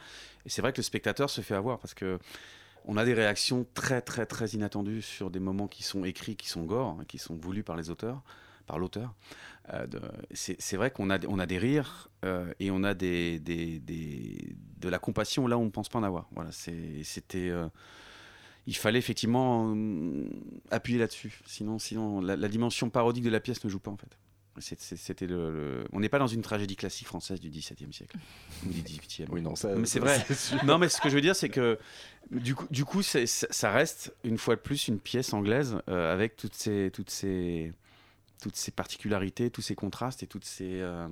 [0.45, 2.19] Et c'est vrai que le spectateur se fait avoir parce que
[2.85, 6.49] on a des réactions très très très inattendues sur des moments qui sont écrits, qui
[6.49, 8.21] sont gore, hein, qui sont voulus par les auteurs,
[8.67, 9.13] par l'auteur.
[9.73, 9.87] Euh,
[10.33, 14.55] c'est vrai qu'on a, on a des rires euh, et on a des, des- des-
[14.79, 16.27] de la compassion là où on ne pense pas en avoir.
[16.31, 17.51] Voilà, c'était.
[18.67, 20.25] Il fallait effectivement euh,
[20.71, 21.39] appuyer là-dessus.
[21.45, 24.17] Sinon, sinon la, la dimension parodique de la pièce ne joue pas en fait.
[24.59, 28.15] C'était le, le- On n'est pas dans une tragédie classique française du XVIIe siècle
[28.67, 29.27] ou du XVIIIe.
[29.31, 29.73] Oui, non, ça.
[29.75, 30.23] Mais c'est vrai.
[30.63, 31.79] Non, mais ce que je veux dire, c'est que
[32.29, 36.35] du coup, du coup ça reste une fois de plus une pièce anglaise euh, avec
[36.35, 37.73] toutes ces, toutes ces,
[38.43, 40.79] toutes ces particularités, tous ces contrastes et toutes ces.
[40.81, 41.07] euh,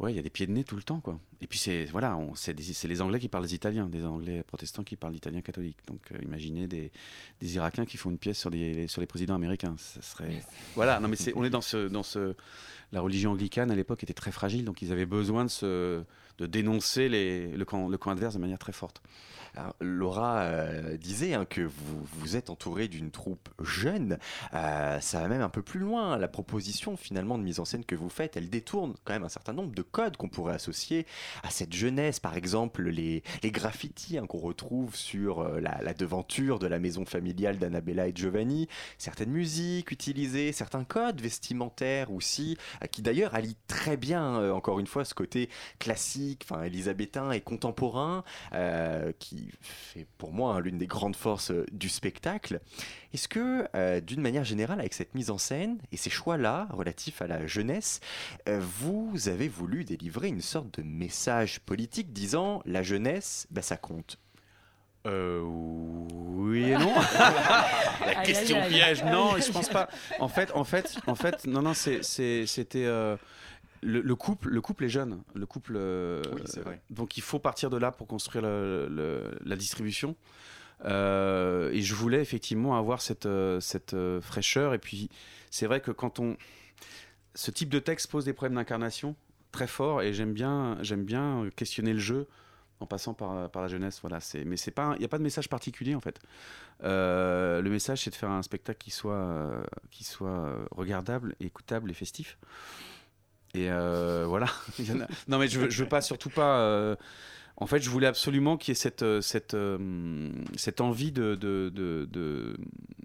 [0.00, 1.18] Ouais, il y a des pieds de nez tout le temps, quoi.
[1.40, 2.54] Et puis c'est voilà, c'est
[2.86, 5.78] les Anglais qui parlent les Italiens, des Anglais protestants qui parlent l'italien catholique.
[5.88, 6.92] Donc euh, imaginez des,
[7.40, 10.40] des Irakiens qui font une pièce sur les sur les présidents américains, ça serait.
[10.76, 12.34] Voilà, non mais c'est- on est dans ce dans ce
[12.92, 16.02] la religion anglicane à l'époque était très fragile, donc ils avaient besoin de se
[16.38, 19.02] de dénoncer les, le camp adverse de manière très forte.
[19.80, 24.18] Laura euh, disait hein, que vous, vous êtes entouré d'une troupe jeune.
[24.54, 26.16] Euh, ça va même un peu plus loin.
[26.16, 29.28] La proposition finalement de mise en scène que vous faites, elle détourne quand même un
[29.28, 31.06] certain nombre de codes qu'on pourrait associer
[31.42, 32.20] à cette jeunesse.
[32.20, 37.04] Par exemple, les, graffitis hein, qu'on retrouve sur euh, la, la devanture de la maison
[37.04, 42.56] familiale d'Annabella et Giovanni, certaines musiques utilisées, certains codes vestimentaires aussi,
[42.90, 45.48] qui d'ailleurs allient très bien, encore une fois, ce côté
[45.78, 51.50] classique, enfin élisabétain et contemporain, euh, qui fait pour moi hein, l'une des grandes forces
[51.52, 52.60] euh, du spectacle.
[53.14, 57.22] Est-ce que, euh, d'une manière générale, avec cette mise en scène et ces choix-là relatifs
[57.22, 58.00] à la jeunesse,
[58.48, 63.76] euh, vous avez voulu délivrer une sorte de message politique disant la jeunesse, bah, ça
[63.76, 64.18] compte
[65.06, 66.92] Euh, oui et non.
[68.06, 69.88] La question piège, non, je pense pas.
[70.20, 73.16] En fait, en fait, en fait, non, non, c'est- c'est- c'était euh,
[73.82, 75.74] le, le couple, le couple est jeune, le couple.
[75.76, 76.80] euh, Oui, c'est vrai.
[76.90, 80.16] Donc il faut partir de là pour construire le- le- la distribution.
[80.84, 84.74] Euh, et je voulais effectivement avoir cette, euh, cette euh, fraîcheur.
[84.74, 85.10] Et puis
[85.50, 86.36] c'est vrai que quand on,
[87.34, 89.16] ce type de texte pose des problèmes d'incarnation
[89.50, 92.28] très forts, et j'aime bien, j'aime bien questionner le jeu
[92.80, 93.98] en passant par, par la jeunesse.
[94.02, 96.20] Voilà, c'est, mais c'est pas, il n'y a pas de message particulier en fait.
[96.84, 99.50] Euh, le message, c'est de faire un spectacle qui soit,
[99.90, 102.38] qui soit regardable, écoutable et festif.
[103.54, 104.46] Et euh, voilà.
[104.78, 106.60] Il y en a- Non, mais je veux, je veux pas, surtout pas.
[106.60, 106.96] euh,
[107.56, 109.56] En fait, je voulais absolument qu'il y ait cette, euh, cette,
[110.56, 112.08] cette envie de, de, de,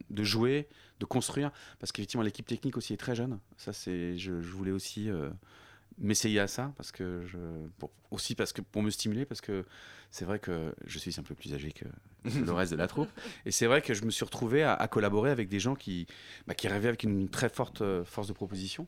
[0.09, 0.67] de, jouer,
[0.99, 3.39] de construire, parce qu'effectivement, l'équipe technique aussi est très jeune.
[3.57, 5.29] Ça, c'est, je, je voulais aussi euh,
[5.97, 7.37] m'essayer à ça, parce que je,
[7.79, 9.65] pour- aussi parce que pour me stimuler, parce que
[10.11, 11.85] c'est vrai que je suis un peu plus âgé que,
[12.25, 13.09] le reste de la troupe,
[13.45, 16.05] et c'est vrai que je me suis retrouvé à, à collaborer avec des gens qui,
[16.47, 18.87] bah, qui rêvaient avec une très forte force de proposition.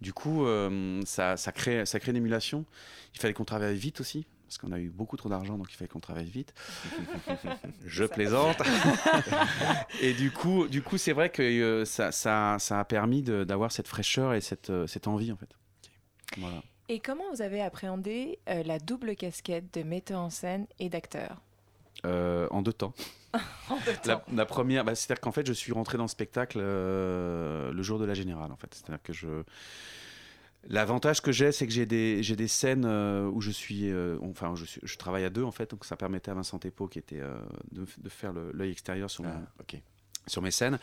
[0.00, 2.64] Du coup, euh, ça, ça, crée, ça crée une émulation.
[3.14, 5.76] Il fallait qu'on travaille vite aussi, parce qu'on a eu beaucoup trop d'argent, donc il
[5.76, 6.54] fallait qu'on travaille vite.
[7.84, 8.58] Je plaisante.
[10.00, 13.42] et du coup, du coup, c'est vrai que euh, ça, ça, ça a permis de-
[13.44, 15.50] d'avoir cette fraîcheur et cette, euh, cette envie en fait.
[16.36, 16.62] Voilà.
[16.88, 21.42] Et comment vous avez appréhendé euh, la double casquette de metteur en scène et d'acteur?
[22.06, 22.92] Euh, en deux temps.
[23.70, 24.22] En deux La, temps.
[24.32, 27.98] la première, bah, c'est-à-dire qu'en fait, je suis rentré dans le spectacle euh, le jour
[27.98, 28.50] de la générale.
[28.50, 29.42] En fait, c'est-à-dire que je.
[30.68, 34.18] L'avantage que j'ai, c'est que j'ai des, j'ai des scènes euh, où je suis, euh,
[34.22, 36.88] enfin, je, suis- je travaille à deux en fait, donc ça permettait à Vincent Tepo,
[36.88, 37.38] qui était euh,
[37.72, 39.80] de, de faire le- l'œil extérieur sur, mon- Ah, ok.
[40.28, 40.78] Sur mes scènes.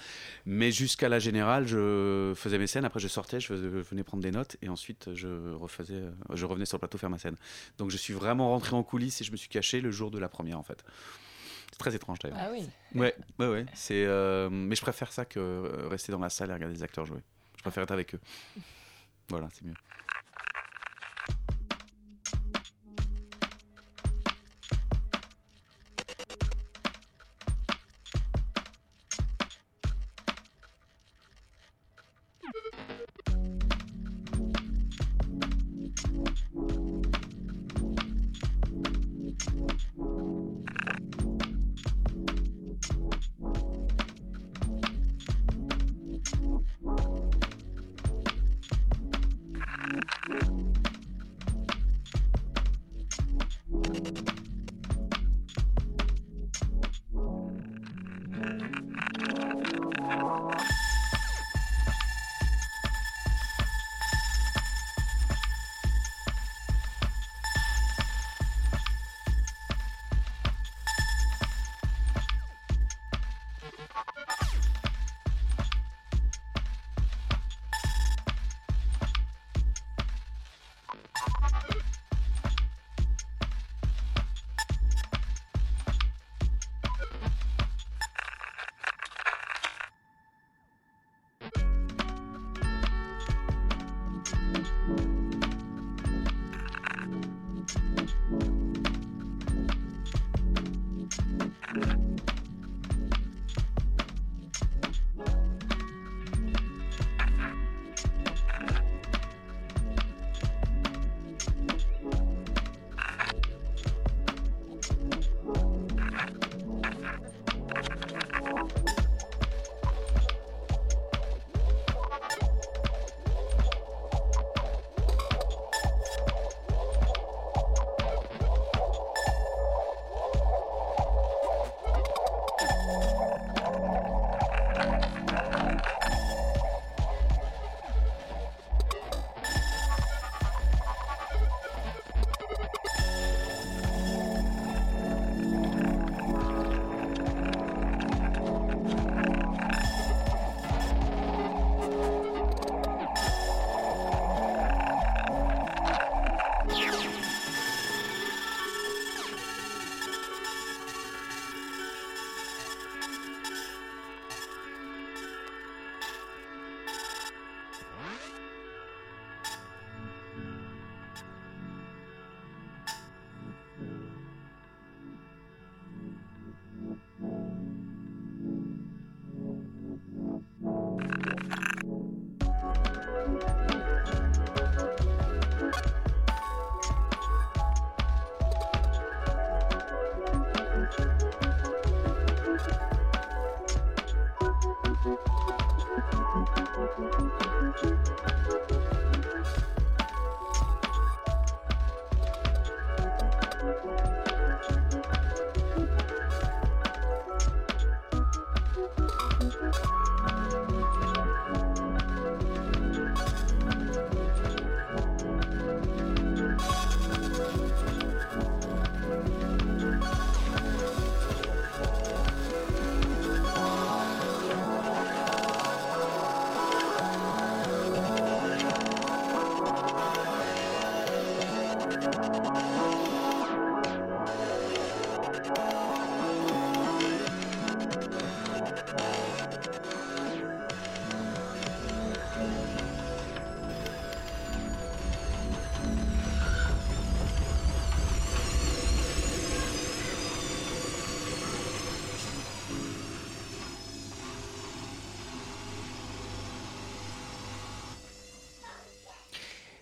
[0.45, 2.85] Mais jusqu'à la générale, je faisais mes scènes.
[2.85, 6.65] Après, je sortais, je, venais prendre des notes, et ensuite, je refaisais, euh, je revenais
[6.65, 7.35] sur le plateau faire ma scène.
[7.77, 10.19] Donc, je suis vraiment rentré en coulisses et je me suis caché le jour de
[10.19, 10.83] la première en fait.
[11.71, 12.37] C'est très étrange d'ailleurs.
[12.39, 12.69] Ah oui.
[12.93, 13.65] Ouais, ouais, ouais.
[13.73, 16.83] C'est, euh, mais je préfère ça que euh, rester dans la salle et regarder les
[16.83, 17.19] acteurs jouer.
[17.57, 18.19] Je préfère être avec eux.
[19.29, 19.73] Voilà, c'est mieux.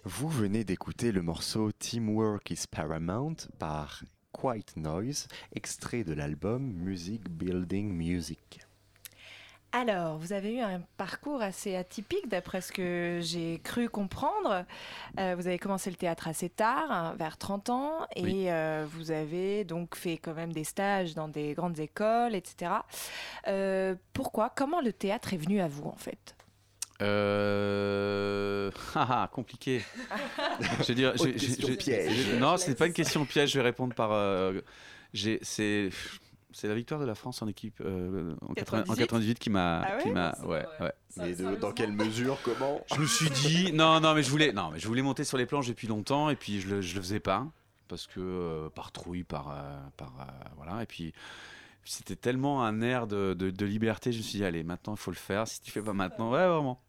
[0.05, 7.29] Vous venez d'écouter le morceau Teamwork is Paramount par Quiet Noise, extrait de l'album Music
[7.29, 8.59] Building Music.
[9.75, 14.65] Alors, vous avez eu un parcours assez atypique d'après ce que j'ai cru comprendre.
[15.19, 18.49] Euh, vous avez commencé le théâtre assez tard, hein, vers 30 ans, et Oui.
[18.49, 22.71] euh, vous avez donc fait quand même des stages dans des grandes écoles, etc.
[23.47, 24.51] Euh, pourquoi?
[24.55, 26.35] Comment le théâtre est venu à vous en fait?
[27.01, 28.71] Euh...
[28.95, 29.83] ah, ah, compliqué.
[30.81, 33.51] je veux dire, j'ai- j'ai- question j'ai- non, c'est pas une question piège.
[33.51, 34.11] Je vais répondre par.
[34.11, 34.61] euh,
[35.13, 35.89] j'ai- c'est
[36.55, 38.95] c'est la victoire de la France en équipe euh, en, 80 en 98?
[39.07, 40.91] 98 qui m'a Ah ouais qui m'a ouais ouais.
[41.17, 42.79] Mais de- dans quelle mesure, comment?
[42.93, 45.37] Je me suis dit non non mais je voulais non mais je voulais monter sur
[45.39, 47.47] les planches depuis longtemps et puis je le, je le faisais pas
[47.87, 51.11] parce que euh, par trouille par euh, par euh, voilà et puis
[51.85, 54.99] c'était tellement un air de, de- de liberté je me suis dit allez maintenant il
[54.99, 55.47] faut le faire.
[55.47, 56.81] Si tu fais pas maintenant ouais vraiment.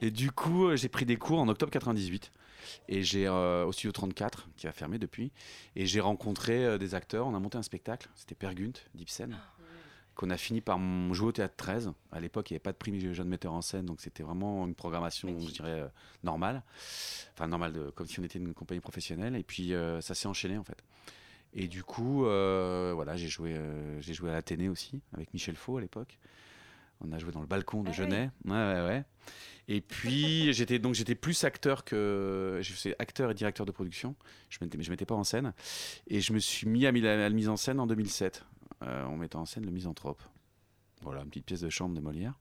[0.00, 2.32] Et du coup euh, j'ai pris des cours en octobre 98
[2.88, 5.30] et j'ai euh, au studio 34 qui a fermé depuis
[5.76, 7.26] et j'ai rencontré euh, des acteurs.
[7.26, 8.08] On a monté un spectacle.
[8.16, 9.36] C'était Per Gunt d'Ibsen
[10.16, 10.80] qu'on a fini par
[11.14, 13.62] jouer au théâtre 13 à l'époque il n'y avait pas de prix jeune metteur en
[13.62, 15.88] scène donc c'était vraiment une programmation je dirais euh,
[16.24, 16.64] normale.
[17.34, 19.36] Enfin normale de, comme si on était une compagnie professionnelle.
[19.36, 20.82] Et puis ça s'est enchaîné en fait
[21.54, 25.56] et du coup euh, voilà j'ai joué euh, j'ai joué à l'Athénée aussi avec Michel
[25.56, 26.18] Faux à l'époque.
[27.00, 29.04] On a joué dans le balcon de Ah Genet ouais ouais ouais.
[29.68, 34.14] Et puis j'étais donc j'étais plus acteur que je suis acteur et directeur de production.
[34.50, 35.52] Je mettais je mettais pas en scène.
[36.08, 38.44] Et je me suis mis à, mi- à la mise en scène en 2007
[38.82, 40.22] euh, en mettant en scène le misanthrope.
[41.02, 42.34] Voilà une petite pièce de chambre de Molière.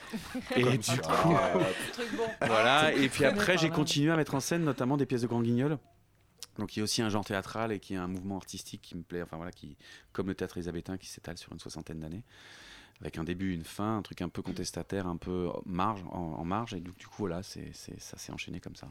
[0.56, 1.34] Et du coup
[2.46, 5.40] voilà, et puis après, j'ai continué à mettre en scène notamment des pièces de Grand
[5.42, 5.78] Guignol.
[6.58, 8.96] Donc il y a aussi un genre théâtral et qui est un mouvement artistique qui
[8.96, 9.76] me plaît, enfin voilà, qui,
[10.12, 12.22] comme le théâtre élisabétain qui s'étale sur une soixantaine d'années,
[13.00, 16.44] avec un début, une fin, un truc un peu contestataire, un peu marge, en, en
[16.44, 18.88] marge, et du, du coup voilà, c'est, c'est- ça s'est enchaîné comme ça.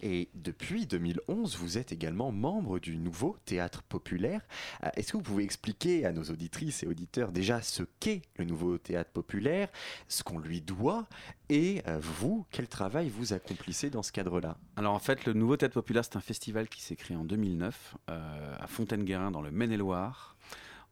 [0.00, 4.42] Et depuis 2011, vous êtes également membre du nouveau théâtre populaire.
[4.84, 8.44] Euh, Est-ce que vous pouvez expliquer à nos auditrices et auditeurs déjà ce qu'est le
[8.44, 9.68] nouveau théâtre populaire,
[10.06, 11.08] ce qu'on lui doit,
[11.48, 14.56] et euh, vous, quel travail vous accomplissez dans ce cadre-là?
[14.76, 17.96] Alors en fait, le Nouveau Théâtre Populaire, c'est un festival qui s'est créé en 2009
[18.10, 20.36] euh, à Fontaine-Guérin dans le Maine-et-Loire,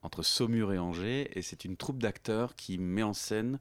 [0.02, 3.58] entre Saumur et Angers, et c'est une troupe d'acteurs qui met en scène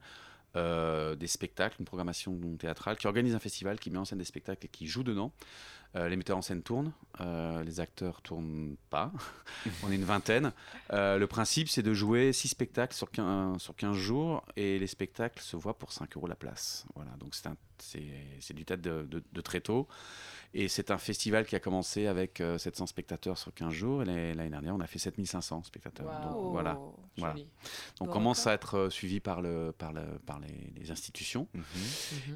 [0.54, 4.24] euh, des spectacles, une programmation théâtrale, qui organise un festival, qui met en scène des
[4.24, 5.32] spectacles et qui joue dedans.
[5.94, 9.12] Euh, les metteurs en scène tournent, euh, les acteurs tournent pas.
[9.82, 10.52] On est une vingtaine.
[10.90, 15.40] Le principe, c'est de jouer 6 spectacles sur 15, sur 15 jours et les spectacles
[15.42, 16.84] se voient pour 5 euros la place.
[16.94, 19.86] Voilà, donc c'est un- c'est du théâtre de, de- de très tôt.
[20.54, 24.02] Et c'est un festival qui a commencé avec euh, 700 spectateurs sur 15 jours.
[24.02, 26.06] Et l'année dernière, on a fait 7500 spectateurs.
[26.22, 26.78] Donc, voilà.
[27.18, 27.34] Voilà.
[28.00, 28.50] On Bon commence record.
[28.52, 31.46] à être euh, suivi par, le, par, le, par les, les institutions.
[31.52, 31.62] Mhm.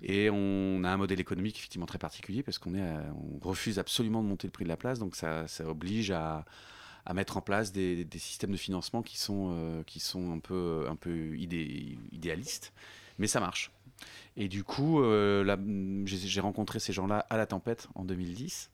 [0.03, 4.29] Et on a un modèle économique effectivement très particulier parce qu'on on refuse absolument de
[4.29, 4.99] monter le prix de la place.
[4.99, 6.45] Donc ça, ça oblige à,
[7.07, 10.41] à mettre en place des, des systèmes de financement qui sont, euh, qui sont un
[10.41, 12.75] peu, un peu idé- idéalistes.
[13.19, 13.71] Mais ça marche.
[14.37, 15.59] Et du coup, euh, là,
[16.05, 18.71] j'ai rencontré ces gens-là à la tempête en 2010.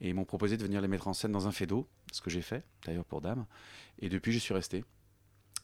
[0.00, 2.20] Et ils m'ont proposé de venir les mettre en scène dans un fait d'eau, ce
[2.20, 3.46] que j'ai fait d'ailleurs pour Dame.
[4.00, 4.84] Et depuis, je suis resté.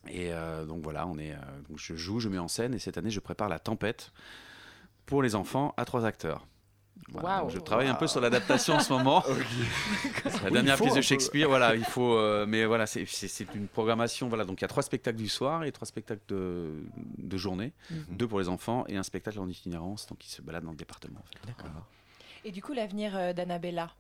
[0.09, 1.39] Et euh, donc voilà, on est, euh,
[1.77, 4.13] je joue, je mets en scène, et cette année, je prépare la tempête
[5.05, 6.47] pour les enfants à trois acteurs.
[7.09, 9.25] Voilà, je travaille un peu sur l'adaptation en ce moment.
[10.25, 11.01] C'est la dernière pièce de.
[11.01, 12.15] Shakespeare, voilà, il faut.
[12.15, 13.05] euh, mais voilà, c'est-
[13.55, 14.29] une programmation.
[14.29, 16.71] Voilà, donc il y a trois spectacles du soir et trois spectacles de,
[17.19, 18.05] de journée, Mhm.
[18.17, 20.77] deux pour les enfants et un spectacle en itinérance, donc ils se baladent dans le
[20.77, 21.19] département.
[21.21, 21.47] en fait.
[21.47, 21.87] D'accord.
[22.45, 23.91] Et du coup, l'avenir euh, d'Annabella?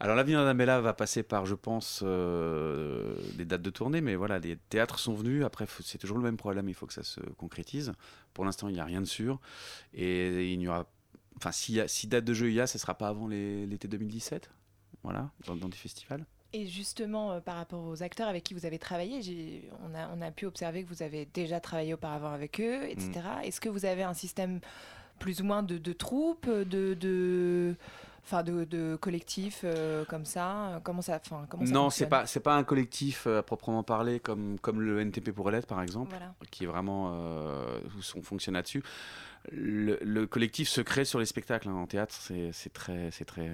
[0.00, 4.38] Alors l'avenir d'Annabella va passer par, je pense, euh, des dates de tournée, mais voilà,
[4.40, 5.44] les théâtres sont venus.
[5.44, 7.92] Après, c'est toujours le même problème, il faut que ça se concrétise.
[8.34, 9.40] Pour l'instant, il n'y a rien de sûr,
[9.94, 10.86] et il n'y aura,
[11.36, 14.50] enfin, si date de jeu il y a, ce sera pas avant l'été 2017,
[15.02, 16.24] voilà, dans, dans des festivals.
[16.52, 20.22] Et justement, euh, par rapport aux acteurs avec qui vous avez travaillé, on a, on
[20.22, 23.10] a pu observer que vous avez déjà travaillé auparavant avec eux, etc.
[23.42, 24.60] Est-ce que vous avez un système
[25.18, 27.74] plus ou moins de, de troupes, de, de,
[28.22, 30.80] enfin de, de collectifs euh, comme ça?
[30.84, 33.82] Comment ça, enfin, comment ça non, c'est pas, c'est pas un collectif euh, à proprement
[33.82, 36.10] parler comme, comme le NTP pour Elette, par exemple.
[36.10, 36.34] Voilà.
[36.52, 38.84] qui est vraiment euh, où on fonctionne là-dessus.
[39.52, 41.74] Le, le collectif se crée sur les spectacles hein.
[41.74, 43.50] en théâtre, c'est très, très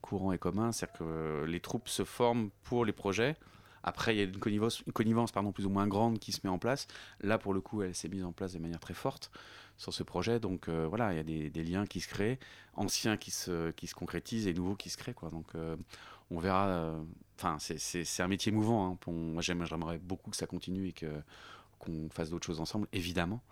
[0.00, 0.70] courant et commun.
[0.72, 3.36] C'est-à-dire que les troupes se forment pour les projets.
[3.82, 6.58] Après, il y a une connivence, pardon, plus ou moins grande qui se met en
[6.58, 6.86] place.
[7.20, 9.30] Là, pour le coup, elle s'est mise en place de manière très forte
[9.76, 10.40] sur ce projet.
[10.40, 12.38] Donc euh, voilà, il y a des, liens qui se créent,
[12.74, 15.14] anciens qui se, concrétisent et nouveaux qui se créent.
[15.30, 15.76] Donc euh,
[16.30, 16.68] on verra.
[16.68, 17.02] euh,
[17.36, 18.92] Enfin, c'est- un métier mouvant.
[18.92, 18.98] hein.
[19.10, 20.94] Moi, j'aime- j'aimerais beaucoup que ça continue et
[21.80, 23.42] qu'on fasse d'autres choses ensemble, évidemment.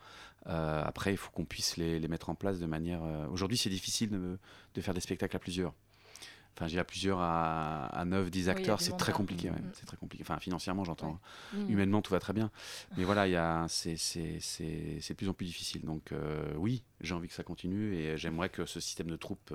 [0.49, 3.03] Euh, après, il faut qu'on puisse les, les mettre en place de manière.
[3.05, 4.39] euh, Aujourd'hui, c'est difficile de,
[4.75, 5.73] de faire des spectacles à plusieurs.
[6.55, 9.17] Enfin, j'ai à plusieurs, à, à 9, 10 il y a acteurs, c'est très là.
[9.17, 9.49] compliqué.
[9.51, 9.71] ouais, Mm.
[9.73, 10.23] C'est très compliqué.
[10.25, 11.19] Enfin, financièrement, j'entends.
[11.55, 11.71] Mm.
[11.71, 12.51] Humainement, tout va très bien.
[12.99, 15.83] Mais voilà, c'est, de plus en plus difficile.
[15.83, 19.55] Donc, euh, oui, j'ai envie que ça continue et j'aimerais que ce système de troupes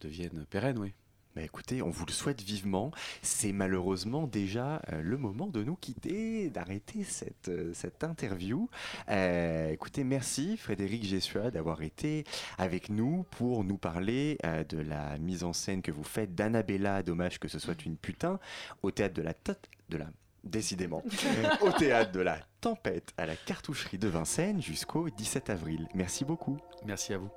[0.00, 0.92] devienne pérenne, oui.
[1.34, 2.90] Bah écoutez, on vous le souhaite vivement.
[3.22, 8.68] C'est malheureusement déjà euh, le moment de nous quitter, d'arrêter cette, euh, cette interview.
[9.08, 12.24] Euh, écoutez, merci Frédéric Gessua d'avoir été
[12.58, 14.36] avec nous pour nous parler
[14.68, 18.38] de la mise en scène que vous faites d'Annabella, dommage que ce soit une putain,
[18.82, 19.32] au théâtre de la...
[19.32, 19.54] tot-
[19.88, 20.06] de la
[20.44, 21.04] Décidément,
[21.60, 25.86] au théâtre de la tempête à la cartoucherie de Vincennes jusqu'au 17 avril.
[25.94, 26.58] Merci beaucoup.
[26.84, 27.30] Merci à vous.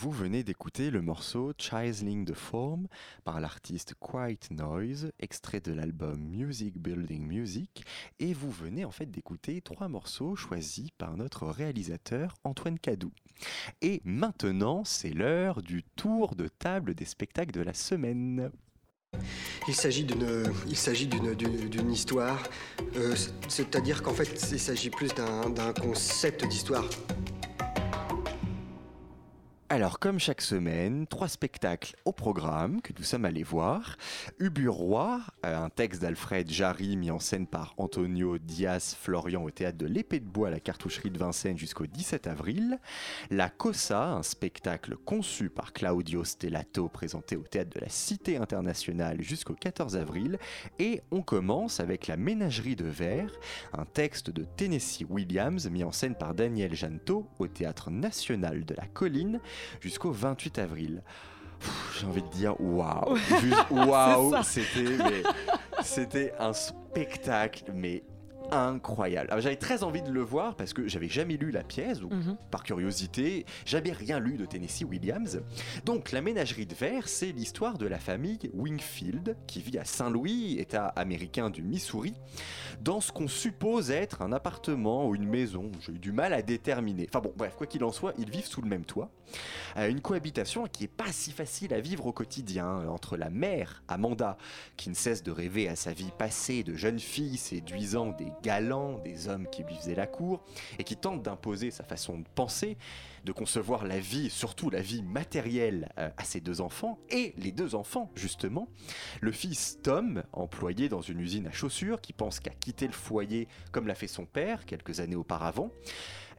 [0.00, 2.88] Vous venez d'écouter le morceau Chiseling the Form
[3.22, 7.84] par l'artiste Quiet Noise, extrait de l'album Music Building Music,
[8.18, 13.12] et vous venez en fait d'écouter trois morceaux choisis par notre réalisateur Antoine Cadou.
[13.82, 18.50] Et maintenant, c'est l'heure du tour de table des spectacles de la semaine.
[19.68, 22.42] Il s'agit d'une, histoire,
[22.96, 23.14] euh,
[23.48, 26.88] c'est-à-dire qu'en fait, il s'agit plus d'un concept d'histoire.
[29.72, 33.96] Alors, comme chaque semaine, trois spectacles au programme que nous sommes allés voir.
[34.40, 39.50] Ubu Roi, euh, un texte d'Alfred Jarry mis en scène par Antonio Diaz Florian au
[39.52, 42.80] théâtre de l'Épée de Bois à la cartoucherie de Vincennes jusqu'au 17 avril.
[43.30, 49.22] La Cosa, un spectacle conçu par Claudio Stellato présenté au théâtre de la Cité internationale
[49.22, 50.40] jusqu'au 14 avril.
[50.80, 53.30] Et on commence avec La Ménagerie de Verre,
[53.72, 58.74] un texte de Tennessee Williams mis en scène par Daniel Janto au théâtre national de
[58.74, 59.40] la Colline
[59.80, 61.02] jusqu'au 28 avril.
[61.98, 63.18] J'ai envie de dire waouh,
[64.98, 65.22] mais
[65.82, 68.02] c'était un spectacle mais
[68.52, 69.28] incroyable.
[69.30, 72.12] Alors, j'avais très envie de le voir parce que j'avais jamais lu la pièce, donc
[72.12, 72.36] Mhm.
[72.50, 75.42] par curiosité, j'avais rien lu de Tennessee Williams.
[75.84, 80.56] Donc la ménagerie de verre, c'est l'histoire de la famille Wingfield qui vit à Saint-Louis,
[80.58, 82.14] état américain du Missouri,
[82.80, 85.70] dans ce qu'on suppose être un appartement ou une maison.
[85.80, 87.06] J'ai eu du mal à déterminer.
[87.08, 89.10] Enfin bon, bref, quoi qu'il en soit, ils vivent sous le même toit.
[89.76, 93.84] Une cohabitation qui est pas si facile à vivre au quotidien euh, entre la mère,
[93.86, 94.36] Amanda,
[94.76, 98.98] qui ne cesse de rêver à sa vie passée de jeune fille séduisant des galants,
[98.98, 100.42] des hommes qui lui faisaient la cour,
[100.78, 102.76] et qui tente d'imposer sa façon de penser,
[103.24, 107.52] de concevoir la vie, surtout la vie matérielle, euh, à ses deux enfants, et les
[107.52, 108.68] deux enfants, justement.
[109.20, 113.48] Le fils Tom, employé dans une usine à chaussures, qui pense qu'à quitter le foyer
[113.72, 115.70] comme l'a fait son père quelques années auparavant.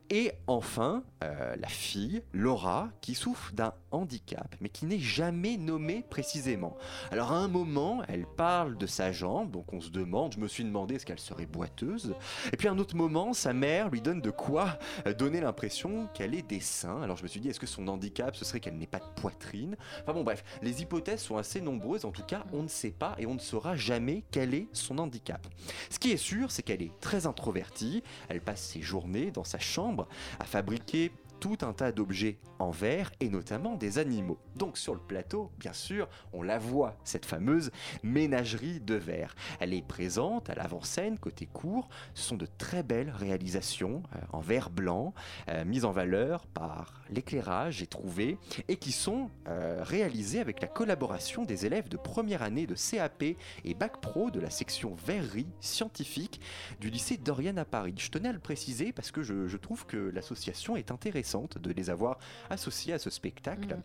[0.09, 6.03] Et enfin, euh, la fille, Laura, qui souffre d'un handicap, mais qui n'est jamais nommée
[6.09, 6.75] précisément.
[7.11, 10.47] Alors à un moment, elle parle de sa jambe, donc on se demande, je me
[10.47, 12.15] suis demandé est-ce qu'elle serait boiteuse.
[12.51, 16.07] Et puis à un autre moment, sa mère lui donne de quoi euh, donner l'impression
[16.13, 17.01] qu'elle est des seins.
[17.01, 19.21] Alors je me suis dit, est-ce que son handicap, ce serait qu'elle n'ait pas de
[19.21, 19.77] poitrine?
[20.01, 23.15] Enfin bon, bref, les hypothèses sont assez nombreuses, en tout cas, on ne sait pas
[23.17, 25.47] et on ne saura jamais quel est son handicap.
[25.89, 29.59] Ce qui est sûr, c'est qu'elle est très introvertie, elle passe ses journées dans sa
[29.59, 30.00] chambre
[30.39, 34.37] à fabriquer tout un tas d'objets en verre et notamment des animaux.
[34.55, 37.71] Donc sur le plateau, bien sûr, on la voit, cette fameuse
[38.03, 39.35] ménagerie de verre.
[39.59, 41.89] Elle est présente à l'avant-scène, côté court.
[42.13, 45.15] Ce sont de très belles réalisations euh, en verre blanc,
[45.49, 48.37] euh, mises en valeur par l'éclairage, j'ai trouvé,
[48.67, 53.23] et qui sont euh, réalisées avec la collaboration des élèves de première année de CAP
[53.23, 56.41] et Bac Pro de la section verrerie scientifique
[56.79, 57.93] du lycée d'Oriane à Paris.
[57.97, 61.71] Je tenais à le préciser parce que je, je trouve que l'association est intéressante de
[61.71, 62.17] les avoir
[62.49, 63.77] associés à ce spectacle.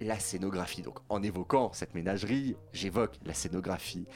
[0.00, 4.06] La scénographie, donc en évoquant cette ménagerie, j'évoque la scénographie.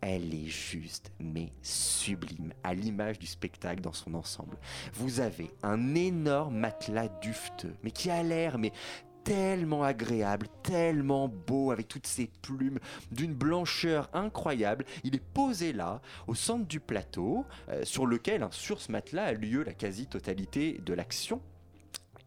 [0.00, 4.56] Elle est juste, mais sublime, à l'image du spectacle dans son ensemble.
[4.92, 8.72] Vous avez un énorme matelas dufteux, qui a l'air, mais
[9.24, 12.78] tellement agréable, tellement beau, avec toutes ses plumes,
[13.12, 14.86] d'une blancheur incroyable.
[15.04, 19.24] Il est posé là, au centre du plateau, euh, sur lequel, hein, sur ce matelas,
[19.24, 21.42] a lieu la quasi-totalité de l'action.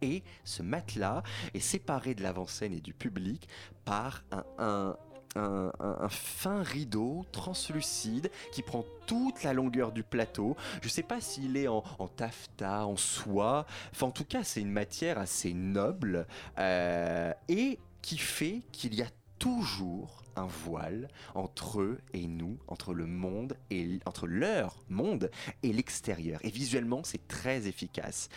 [0.00, 1.22] Et ce matelas
[1.54, 3.48] est séparé de l'avant-scène et du public
[3.84, 4.22] par
[4.58, 4.96] un-
[5.36, 10.56] un- fin rideau translucide qui prend toute la longueur du plateau.
[10.80, 13.66] Je ne sais pas s'il est en, en taffetas, en soie.
[13.92, 16.26] Enfin, en tout cas, c'est une matière assez noble
[16.58, 19.08] euh, et qui fait qu'il y a
[19.38, 25.30] toujours un voile entre eux et nous, entre le monde et entre leur monde
[25.62, 26.40] et l'extérieur.
[26.42, 28.28] Et visuellement, c'est très efficace.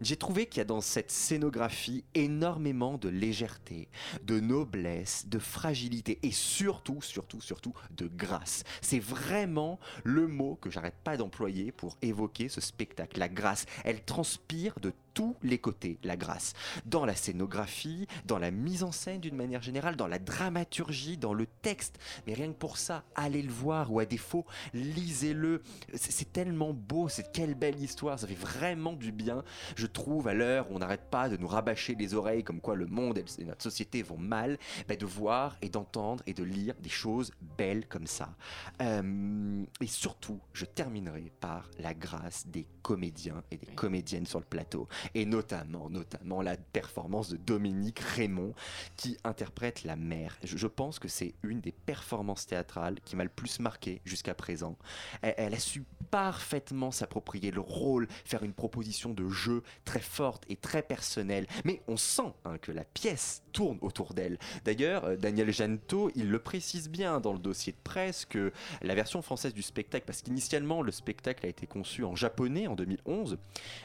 [0.00, 3.88] J'ai trouvé qu'il y a dans cette scénographie énormément de légèreté,
[4.22, 8.64] de noblesse, de fragilité et surtout, surtout, surtout de grâce.
[8.80, 13.18] C'est vraiment le mot que j'arrête pas d'employer pour évoquer ce spectacle.
[13.18, 16.52] La grâce, elle transpire de tous les côtés, la grâce.
[16.86, 21.32] Dans la scénographie, dans la mise en scène d'une manière générale, dans la dramaturgie, dans
[21.32, 21.98] le texte.
[22.26, 25.62] Mais rien que pour ça, allez le voir ou à défaut, lisez-le.
[25.94, 29.44] C'est tellement beau, c'est quelle belle histoire, ça fait vraiment du bien,
[29.76, 32.74] je trouve, à l'heure où on n'arrête pas de nous rabâcher les oreilles comme quoi
[32.74, 36.42] le monde et et notre société vont mal, bah, de voir et d'entendre et de
[36.42, 38.34] lire des choses belles comme ça.
[38.80, 44.44] Euh, et surtout, je terminerai par la grâce des comédiens et des comédiennes sur le
[44.44, 48.54] plateau, et notamment, notamment la performance de Dominique Raymond
[48.96, 50.38] qui interprète la mère.
[50.42, 54.34] Je, je pense que c'est une des performances théâtrales qui m'a le plus marqué jusqu'à
[54.34, 54.76] présent.
[55.22, 60.44] Elle, elle a su parfaitement s'approprier le rôle, faire une proposition de jeu très forte
[60.48, 61.46] et très personnelle.
[61.64, 64.38] Mais on sent hein, que la pièce tourne autour d'elle.
[64.66, 68.52] D'ailleurs, euh, Daniel Janto, il le précise bien dans le dossier de presse que
[68.82, 72.74] la version française du spectacle, parce qu'initialement le spectacle a été conçu en japonais en
[72.74, 73.38] 2011,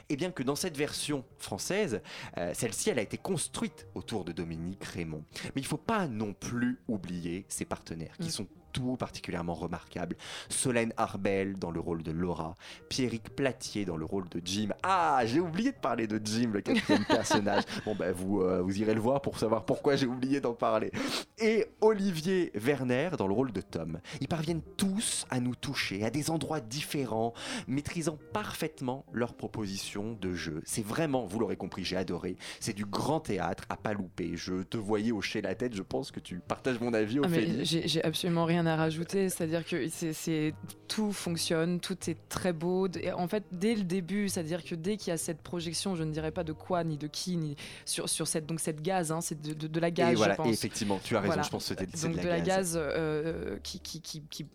[0.10, 2.02] et bien que dans cette version française,
[2.38, 5.24] euh, celle-ci, elle a été construite autour de Dominique Raymond.
[5.56, 8.32] Mais il ne faut pas non plus oublier ses partenaires, qui Mm.
[8.32, 10.16] sont tout particulièrement remarquables.
[10.50, 12.56] Solène Arbel dans le rôle de Laura,
[12.90, 14.70] Pierrick Platier dans le rôle de Jim.
[14.84, 17.64] Ah, j'ai oublié de parler de Jim, le quatrième personnage.
[17.86, 20.92] Bon, ben vous, euh, vous irez le voir pour savoir pourquoi j'ai oublié d'en parler.
[21.38, 24.00] Et Olivier Werner dans le rôle de Tom.
[24.22, 27.34] Ils parviennent tous à nous toucher à des endroits différents,
[27.68, 30.62] maîtrisant parfaitement leurs propositions de jeu.
[30.66, 32.36] C'est vraiment, vous l'aurez compris, j'ai adoré.
[32.60, 34.32] C'est du grand théâtre à pas louper.
[34.36, 37.38] Je te voyais hocher la tête, je pense que tu partages mon avis, Ah, mais
[37.40, 37.66] Ophélie.
[37.66, 40.54] j'ai j'ai absolument rien rien à rajouter, c'est-à-dire que c'est
[40.88, 42.88] tout fonctionne, tout est très beau.
[43.16, 46.12] En fait, dès le début, c'est-à-dire que dès qu'il y a cette projection, je ne
[46.12, 47.56] dirais pas de quoi, ni de qui, ni
[47.86, 50.12] sur, sur cette, donc cette gaz, hein, c'est de, de, la gaz.
[50.12, 50.48] Et voilà, je pense.
[50.48, 53.80] Et effectivement, tu as raison, je pense que c'était de, de, la gaz, euh, qui,
[53.80, 54.46] qui, qui, qui,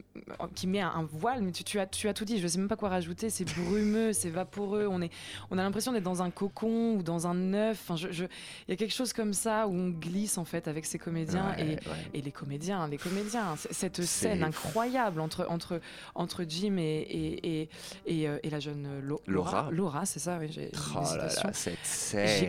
[0.55, 2.59] qui met un voile, mais tu, tu, as, tu as tout dit, je ne sais
[2.59, 5.11] même pas quoi rajouter, c'est brumeux, c'est vaporeux, on, est,
[5.51, 7.81] on a l'impression d'être dans un cocon ou dans un œuf.
[7.85, 10.69] Enfin, je, je, il y a quelque chose comme ça où on glisse en fait
[10.69, 11.81] avec ces comédiens Ouais, et, ouais.
[12.15, 13.69] et les comédiens, les comédiens, c-
[14.03, 15.81] cette scène incroyable entre, entre,
[16.15, 17.69] entre Jim et, et, et,
[18.07, 19.69] et, euh, et la jeune Lo- Laura.
[19.71, 21.01] Laura, c'est ça, oui, j'ai Oh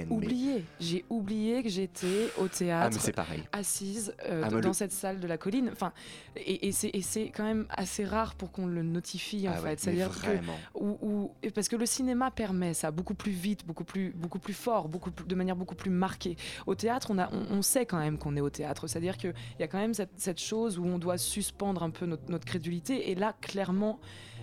[0.10, 2.88] mais- oublié, j'ai oublié que j'étais au théâtre.
[2.92, 3.44] Ah, mais c'est pareil.
[3.52, 5.70] Assise euh, Ah, dans le- cette salle de la colline.
[5.72, 5.92] Enfin,
[6.36, 9.80] et, et c'est quand même assez rare pour qu'on le notifie en Ah fait.
[9.80, 10.10] C'est-à-dire
[11.54, 15.12] parce que le cinéma permet ça beaucoup plus vite, beaucoup plus, beaucoup plus fort, beaucoup
[15.12, 16.36] plus- de manière beaucoup plus marquée.
[16.66, 18.88] Au théâtre, on, a, on, on sait quand même qu'on est au théâtre.
[18.88, 22.06] C'est-à-dire qu'il y a quand même cette, cette chose où on doit suspendre un peu
[22.06, 23.12] notre, crédulité.
[23.12, 24.00] Et là, clairement,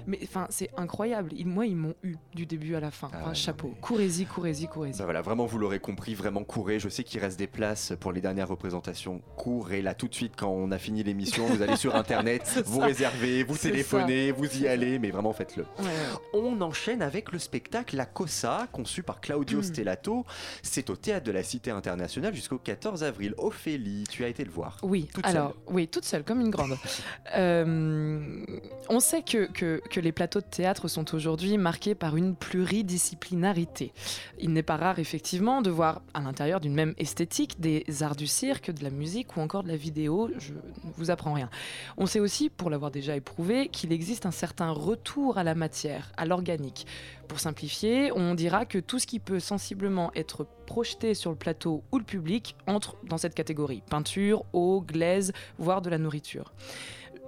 [0.06, 1.30] mais enfin, c'est incroyable.
[1.36, 3.08] Ils- moi, ils m'ont eu du début à la fin.
[3.14, 3.74] Enfin, chapeau.
[3.80, 4.98] Courez-y, courez-y, courez-y.
[4.98, 6.78] Bah voilà, vraiment, vous l'aurez compris, vraiment courez.
[6.78, 9.20] Je sais qu'il reste des places pour les dernières représentations.
[9.36, 11.46] Courez là tout de suite quand on a fini l'émission.
[11.46, 12.86] Vous allez sur internet, vous ça.
[12.86, 14.34] réservez, vous téléphonez, ça.
[14.36, 15.62] vous y allez, mais vraiment faites-le.
[15.78, 15.90] Ouais, ouais.
[16.34, 19.62] On enchaîne avec le spectacle La Cosa, conçu par Claudio Mm.
[19.62, 20.24] Stellato.
[20.62, 23.34] C'est au théâtre de la Cité internationale jusqu'au 14 avril.
[23.38, 24.78] Ophélie, tu as été le voir.
[24.82, 26.76] Oui, Toute alors, oui, toute seule, comme une grande.
[27.34, 28.44] Euh,
[28.88, 33.92] on sait que, que, que les plateaux de théâtre sont aujourd'hui marqués par une pluridisciplinarité.
[34.40, 38.26] Il n'est pas rare, effectivement, de voir à l'intérieur d'une même esthétique des arts du
[38.26, 40.30] cirque, de la musique ou encore de la vidéo.
[40.38, 41.50] Je ne vous apprends rien.
[41.98, 46.10] On sait aussi, pour l'avoir déjà éprouvé, qu'il existe un certain retour à la matière,
[46.16, 46.86] à l'organique.
[47.28, 51.84] Pour simplifier, on dira que tout ce qui peut sensiblement être projeté sur le plateau
[51.92, 53.82] ou le public entre dans cette catégorie.
[53.90, 56.54] Peinture, eau, glaise, voire de la nourriture.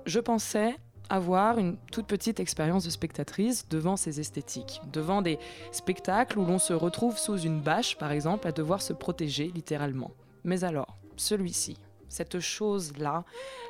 [0.07, 0.77] Je pensais
[1.09, 5.39] avoir une toute petite expérience de spectatrice devant ces esthétiques, devant des
[5.73, 10.13] spectacles où l'on se retrouve sous une bâche, par exemple, à devoir se protéger littéralement.
[10.45, 11.77] Mais alors, celui-ci,
[12.15, 13.25] cette chose-là,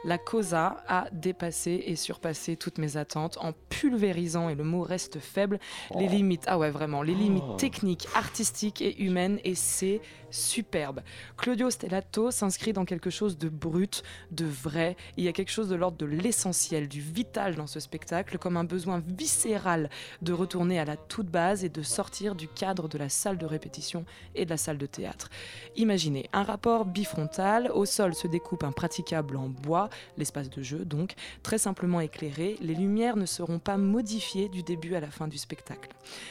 [0.05, 5.19] la Cosa a dépassé et surpassé toutes mes attentes en pulvérisant, et le mot reste
[5.19, 5.59] faible,
[5.99, 7.57] les limites, ah ouais vraiment, les limites Oh.
[7.57, 11.01] techniques, artistiques et humaines, et c'est superbe.
[11.37, 14.97] Claudio Stellato s'inscrit dans quelque chose de brut, de vrai.
[15.17, 18.57] Il y a quelque chose de l'ordre de l'essentiel, du vital dans ce spectacle, comme
[18.57, 19.91] un besoin viscéral
[20.23, 23.47] de retourner à la toute base et de sortir du cadre de la salle de
[23.47, 25.29] répétition et de la salle de théâtre.
[25.77, 30.85] Imaginez un rapport bifrontal, au sol se découpe un praticable en bois, l'espace de jeu
[30.85, 31.15] donc,
[31.45, 35.39] très simplement éclairé, les lumières ne seront pas modifiées du début à la fin du
[35.39, 35.91] spectacle.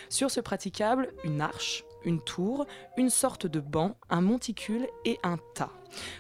[0.10, 2.66] Sur ce praticable, une arche, une tour,
[2.97, 5.72] une sorte de banc, un monticule et un tas.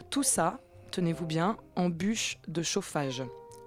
[0.09, 0.61] Tout ça,
[0.91, 3.21] tenez-vous bien, en bûche de chauffage.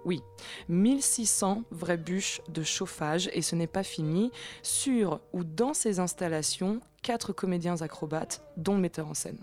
[0.07, 0.23] Oui,
[0.69, 4.31] 1600 vraies bûches de chauffage et ce n'est pas fini.
[4.63, 9.43] Sur ou dans ces installations, quatre comédiens acrobates, dont le metteur en scène.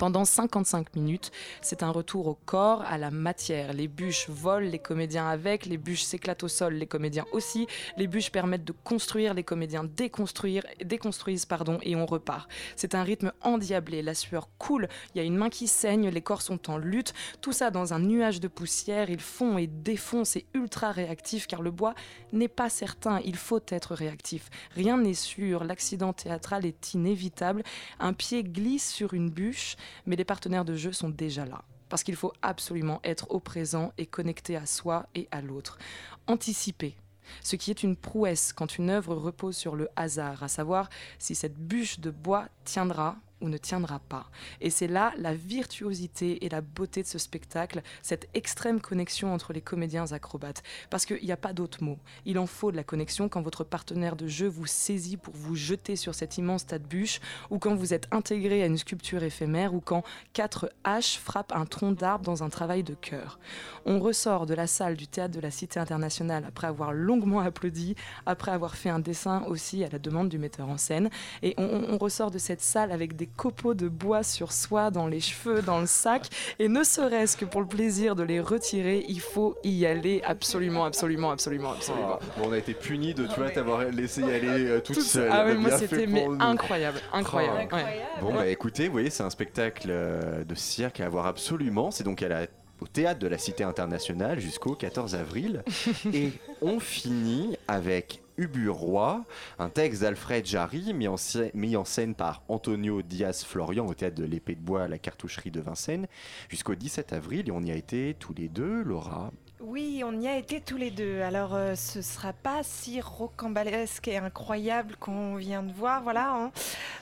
[0.00, 1.30] Pendant 55 minutes,
[1.60, 3.74] c'est un retour au corps, à la matière.
[3.74, 7.66] Les bûches volent, les comédiens avec, les bûches s'éclatent au sol, les comédiens aussi.
[7.98, 12.48] Les bûches permettent de construire, les comédiens déconstruire, déconstruisent pardon, et on repart.
[12.76, 16.22] C'est un rythme endiablé, la sueur coule, il y a une main qui saigne, les
[16.22, 17.12] corps sont en lutte.
[17.42, 21.60] Tout ça dans un nuage de poussière, ils font et défont, c'est ultra réactif car
[21.60, 21.94] le bois
[22.32, 24.48] n'est pas certain, il faut être réactif.
[24.74, 27.64] Rien n'est sûr, l'accident théâtral est inévitable.
[27.98, 31.62] Un pied glisse sur une bûche, mais les partenaires de jeu sont déjà là.
[31.88, 35.78] Parce qu'il faut absolument être au présent et connecté à soi et à l'autre.
[36.26, 36.94] Anticiper.
[37.42, 40.88] Ce qui est une prouesse quand une œuvre repose sur le hasard, à savoir
[41.18, 44.30] si cette bûche de bois tiendra ou ne tiendra pas.
[44.60, 49.52] Et c'est là la virtuosité et la beauté de ce spectacle, cette extrême connexion entre
[49.52, 50.62] les comédiens acrobates.
[50.90, 51.98] Parce qu'il n'y a pas d'autre mot.
[52.24, 55.54] Il en faut de la connexion quand votre partenaire de jeu vous saisit pour vous
[55.56, 57.20] jeter sur cet immense tas de bûches,
[57.50, 61.66] ou quand vous êtes intégré à une sculpture éphémère, ou quand quatre haches frappent un
[61.66, 63.38] tronc d'arbre dans un travail de cœur.
[63.86, 67.94] On ressort de la salle du théâtre de la Cité internationale après avoir longuement applaudi,
[68.26, 71.10] après avoir fait un dessin aussi à la demande du metteur en scène,
[71.42, 75.06] et on- on ressort de cette salle avec des copeaux de bois sur soi, dans
[75.06, 76.28] les cheveux, dans le sac,
[76.58, 80.84] et ne serait-ce que pour le plaisir de les retirer, il faut y aller absolument,
[80.84, 82.18] absolument, absolument, absolument.
[82.20, 84.96] Ah, bon, on a été punis de tu vois, t'avoir laissé y aller euh, toute
[84.96, 85.30] Tout- seule.
[85.32, 86.06] ah oui, moi c'était
[86.40, 87.68] incroyable, incroyable.
[87.72, 87.74] Oh.
[87.76, 88.00] ouais.
[88.20, 91.90] Bon, bah écoutez, vous voyez, c'est un spectacle euh, de cirque à voir absolument.
[91.90, 92.46] C'est donc à la-
[92.80, 95.62] au théâtre de la Cité internationale jusqu'au 14 avril.
[96.14, 99.22] Et on finit avec Ubu Roi,
[99.58, 104.16] un texte d'Alfred Jarry mis en, scè- mis en scène par Antonio Diaz-Florian au théâtre
[104.16, 106.06] de l'Épée de Bois à la cartoucherie de Vincennes
[106.48, 107.48] jusqu'au 17 avril.
[107.48, 109.30] Et on y a été tous les deux, Laura
[109.60, 111.20] Oui, on y a été tous les deux.
[111.20, 116.32] Alors, euh, ce sera pas si rocambolesque et incroyable qu'on vient de voir, voilà.
[116.34, 116.50] hein.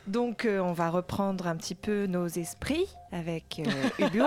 [0.09, 4.09] Donc, euh, on va reprendre un petit peu nos esprits avec euh.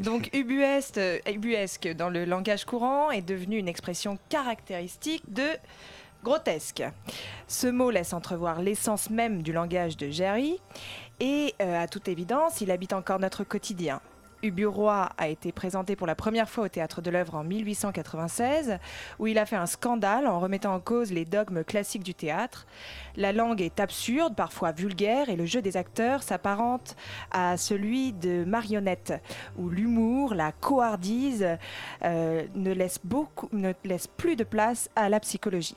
[0.00, 5.46] Donc, ubuesque, euh, ubuesque dans le langage courant est devenu une expression caractéristique de
[6.22, 6.84] grotesque.
[7.46, 10.60] Ce mot laisse entrevoir l'essence même du langage de Jerry
[11.20, 14.00] et, euh, à toute évidence, il habite encore notre quotidien.
[14.42, 18.78] Uburois a été présenté pour la première fois au théâtre de l'œuvre en 1896,
[19.18, 22.66] où il a fait un scandale en remettant en cause les dogmes classiques du théâtre.
[23.16, 26.94] La langue est absurde, parfois vulgaire, et le jeu des acteurs s'apparente
[27.32, 29.14] à celui de marionnettes,
[29.56, 31.58] où l'humour, la cohardise
[32.04, 33.00] euh, ne, laisse
[33.52, 35.76] ne laisse plus de place à la psychologie.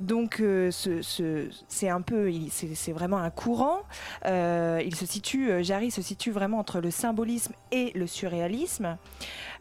[0.00, 3.78] Donc euh, ce- ce- c'est un peu, c'est vraiment un courant.
[4.26, 8.96] Euh, il se situe, euh, Jarry se situe vraiment entre le symbolisme et le surréalisme.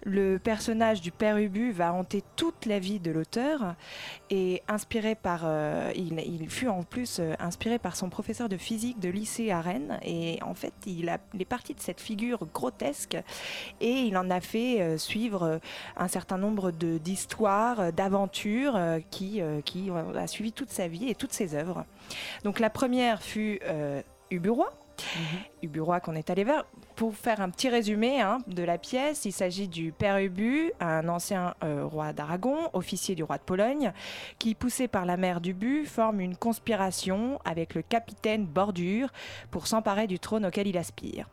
[0.03, 3.73] Le personnage du père Ubu va hanter toute la vie de l'auteur
[4.29, 5.43] et inspiré par,
[5.95, 10.37] il, fut en plus inspiré par son professeur de physique de lycée à Rennes et
[10.43, 13.17] en fait il, a, il est parti de cette figure grotesque
[13.81, 15.59] et il en a fait suivre
[15.97, 18.79] un certain nombre d'histoires, d'aventures
[19.09, 19.89] qui, qui
[20.27, 21.85] suivi toute sa vie et toutes ses œuvres.
[22.43, 24.01] Donc la première fut euh,
[24.31, 24.73] Uburois.
[25.63, 26.65] Uburois qu'on est allé vers.
[26.95, 31.07] Pour faire un petit résumé hein, de la pièce, il s'agit du père Ubu, un
[31.09, 33.91] ancien euh, roi d'Aragon, officier du roi de Pologne,
[34.39, 39.09] qui, poussé par la mère d'Ubu, forme une conspiration avec le capitaine Bordure
[39.51, 41.27] pour s'emparer du trône auquel il aspire.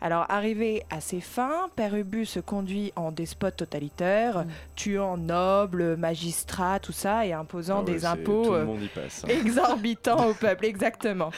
[0.00, 4.44] Alors, arrivé à ses fins, Père Ubu se conduit en despote totalitaire,
[4.76, 8.82] tuant nobles, magistrats, tout ça, et imposant Ah ouais, des impôts Tout euh, le monde
[8.82, 9.24] y passe.
[9.24, 9.28] hein.
[9.44, 11.30] exorbitants au peuple, exactement.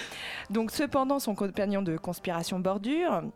[0.51, 2.22] Donc, cependant, son compagnon de conspiration
[2.63, 3.33] Bordure,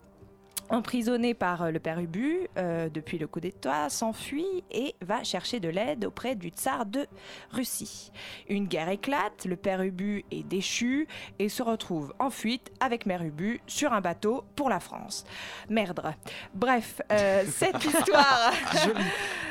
[0.71, 5.61] emprisonné par euh, le père Ubu euh, depuis le coup d'État, s'enfuit et va chercher
[5.61, 7.07] de l'aide auprès du tsar de
[7.53, 8.11] Russie.
[8.49, 11.07] Une guerre éclate, le père Ubu est déchu
[11.39, 15.25] et se retrouve en fuite avec mère Ubu sur un bateau pour la France.
[15.69, 16.15] Merdre.
[16.55, 18.53] Bref, euh, cette histoire...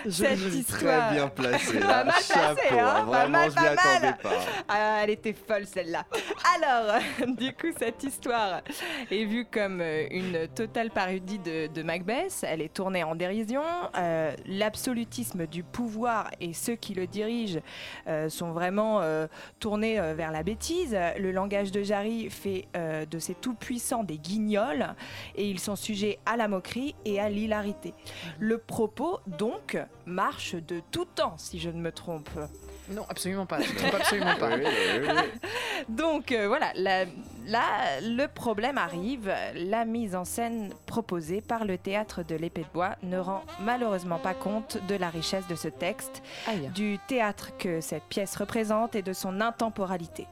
[0.09, 1.07] cette histoire...
[1.07, 1.80] Très bien placé.
[1.86, 4.18] Pas mal placé, Chapeau, hein, hein, pas Vraiment, mal, je m'y pas mal.
[4.18, 4.30] pas.
[4.68, 6.05] Ah, elle était folle celle-là.
[6.55, 7.01] Alors,
[7.38, 8.61] du coup, cette histoire
[9.11, 12.43] est vue comme une totale parodie de, de Macbeth.
[12.47, 13.62] Elle est tournée en dérision.
[13.97, 17.60] Euh, L'absolutisme du pouvoir et ceux qui le dirigent
[18.08, 19.28] euh, sont vraiment euh,
[19.60, 20.97] tournés vers la bêtise.
[21.20, 24.88] Le langage de Jarry fait de ces tout-puissants des guignols
[25.36, 27.93] et ils sont sujets à la moquerie et à l'hilarité.
[28.39, 32.30] Le propos, donc, marche de tout temps, si je ne me trompe.
[32.89, 33.61] Non, absolument pas.
[33.61, 34.55] Je ne trompe absolument pas.
[34.55, 35.51] Oui, oui, oui.
[35.89, 37.05] Donc euh, voilà, la-
[37.47, 39.31] là, le problème arrive.
[39.55, 44.19] La mise en scène proposée par le théâtre de l'épée de bois ne rend malheureusement
[44.19, 46.69] pas compte de la richesse de ce texte, Aïe.
[46.75, 50.27] du théâtre que cette pièce représente et de son intemporalité.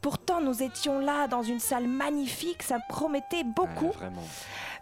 [0.00, 3.92] Pourtant, nous étions là dans une salle magnifique, ça promettait beaucoup.
[3.94, 4.22] Ah, vraiment.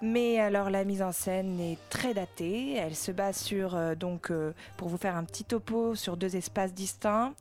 [0.02, 2.74] Mais alors la mise en scène est très datée.
[2.74, 6.36] Elle se base sur, euh, donc, euh, pour vous faire un petit topo, sur deux
[6.36, 7.32] espaces distincts.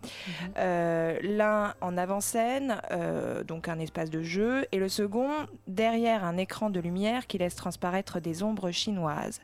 [0.57, 5.29] Euh, L'un en avant-scène, euh, donc un espace de jeu, et le second
[5.67, 9.41] derrière un écran de lumière qui laisse transparaître des ombres chinoises.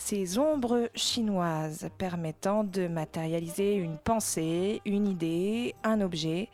[0.00, 6.48] Ces ombres chinoises permettant de matérialiser une pensée, une idée, un objet.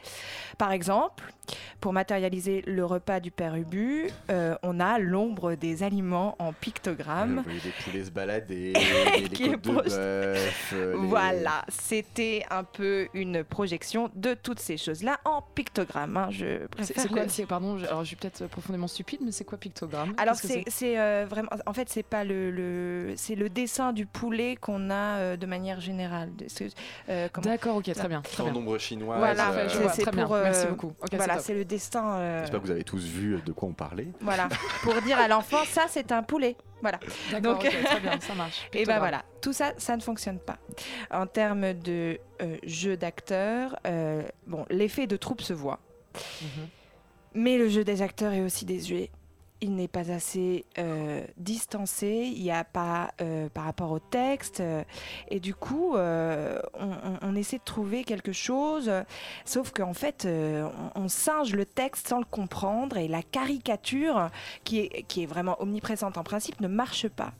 [0.56, 1.30] Par exemple,
[1.78, 6.56] pour matérialiser le repas du père Ubu, euh, on a l'ombre des aliments en Vous
[6.58, 7.42] pictogramme.
[7.44, 8.72] voyez des poulets se balader,
[9.18, 10.70] des, Qui est des côtes de bœuf.
[10.72, 16.16] euh, les- Voilà, c'était un peu une projection de toutes ces choses-là en pictogramme.
[16.16, 19.32] hein, je C'est préfère quoi le- Pardon, je, alors je suis peut-être profondément stupide, mais
[19.32, 20.14] c'est quoi pictogramme?
[20.16, 20.64] Alors c'est
[20.98, 24.94] euh, vraiment, en fait c'est pas le, le- c'est le dessin du poulet qu'on a
[25.18, 26.30] euh, de manière générale.
[26.48, 26.74] C'est-
[27.08, 28.22] euh, D'accord, ok, très bien.
[28.22, 28.56] Très En bien.
[28.56, 29.18] ombre chinoise.
[29.18, 30.92] Voilà, euh, c'est pour, euh, Merci beaucoup.
[31.10, 32.16] C'est voilà, c'est le destin.
[32.16, 34.08] euh, J'espère que vous avez tous vu de quoi on parlait.
[34.20, 34.48] voilà,
[34.82, 36.56] pour dire à l'enfant ça c'est un poulet.
[36.82, 36.98] Voilà.
[37.30, 38.68] D'accord, donc- très bien, ça marche.
[38.74, 40.58] Et ben voilà, tout ça, ça ne fonctionne pas.
[41.10, 45.78] En termes de euh, jeu d'acteur, euh, bon, l'effet de troupe se voit.
[46.42, 46.48] Mhm.
[47.36, 49.10] Mais le jeu des acteurs est aussi désuet.
[49.64, 54.60] Il n'est pas assez euh, distancé, il n'y a pas euh, par rapport au texte.
[54.60, 54.82] euh,
[55.28, 58.90] et du coup, on, on- on essaie de trouver quelque chose,
[59.46, 60.70] sauf qu'en fait, on,
[61.02, 64.28] on singe le texte sans le comprendre et la caricature,
[64.64, 67.32] qui est, qui est vraiment omniprésente en principe, ne marche pas.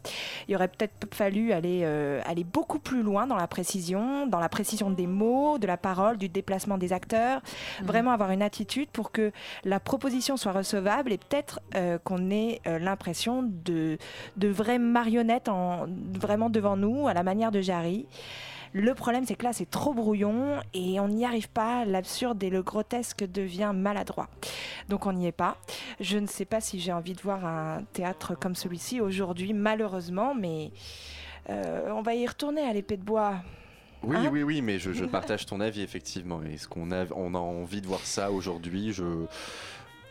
[0.49, 1.85] Il aurait peut-être fallu aller,
[2.25, 6.17] aller beaucoup plus loin dans la précision, dans la précision des mots, de la parole,
[6.17, 7.43] du déplacement des acteurs.
[7.81, 7.87] Mhm.
[7.87, 9.31] Vraiment avoir une attitude pour que
[9.65, 11.61] la proposition soit recevable et peut-être
[12.05, 13.99] qu'on qu'on ait euh, l'impression de,
[14.37, 15.87] de vraies marionnettes en,
[16.19, 18.07] vraiment devant nous, à la manière de Jarry.
[18.73, 21.85] Le problème, c'est que là, c'est trop brouillon et on n'y arrive pas.
[21.85, 24.29] L'absurde et le grotesque devient maladroit.
[24.89, 25.57] Donc on n'y est pas.
[26.01, 30.35] Je ne sais pas si j'ai envie de voir un théâtre comme celui-ci aujourd'hui, malheureusement,
[30.35, 30.73] mais
[31.51, 33.37] euh, on va y retourner à l'épée de bois.
[34.03, 36.43] Oui, Hein oui, oui, mais je, je partage ton avis, effectivement.
[36.43, 39.05] Est-ce qu'on a, on a envie de voir ça aujourd'hui je...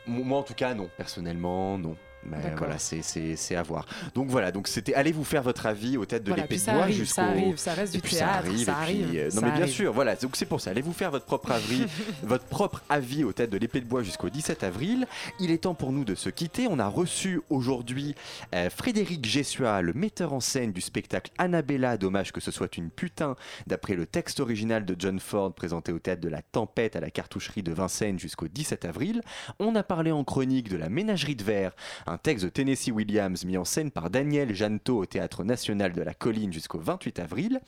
[0.06, 0.89] Moi, en tout cas, non.
[0.97, 1.95] Personnellement, non.
[2.26, 2.59] Mais D'accord.
[2.59, 3.86] voilà, c'est- à voir.
[4.15, 6.89] Donc voilà, donc c'était allez vous faire votre avis aux têtes de l'épée de bois
[6.89, 7.15] jusqu'au.
[7.15, 8.65] ça arrive, ça reste Et du théâtre, ça arrive.
[8.65, 9.74] ça puis, arrive, euh, non ça mais bien arrive.
[9.74, 10.15] sûr, voilà.
[10.15, 10.71] Donc c'est pour ça.
[10.71, 11.86] Allez vous faire votre propre avis,
[12.24, 15.05] votre propre avis aux têtes de l'épée de bois jusqu'au 17 avril.
[15.39, 16.67] Il est temps pour nous de se quitter.
[16.69, 18.15] On a reçu aujourd'hui
[18.55, 21.97] euh, Frédéric Gessua, le metteur en scène du spectacle Annabella.
[21.97, 23.36] Dommage que ce soit une putain,
[23.67, 27.09] d'après le texte original de John Ford présenté au théâtre de la Tempête à la
[27.09, 29.21] cartoucherie de Vincennes jusqu'au 17 avril.
[29.59, 31.71] On a parlé en chronique de la Ménagerie de verre,
[32.07, 36.01] un texte de Tennessee Williams mis en scène par Daniel Janto au Théâtre National de
[36.01, 37.61] la Colline jusqu'au 28 avril,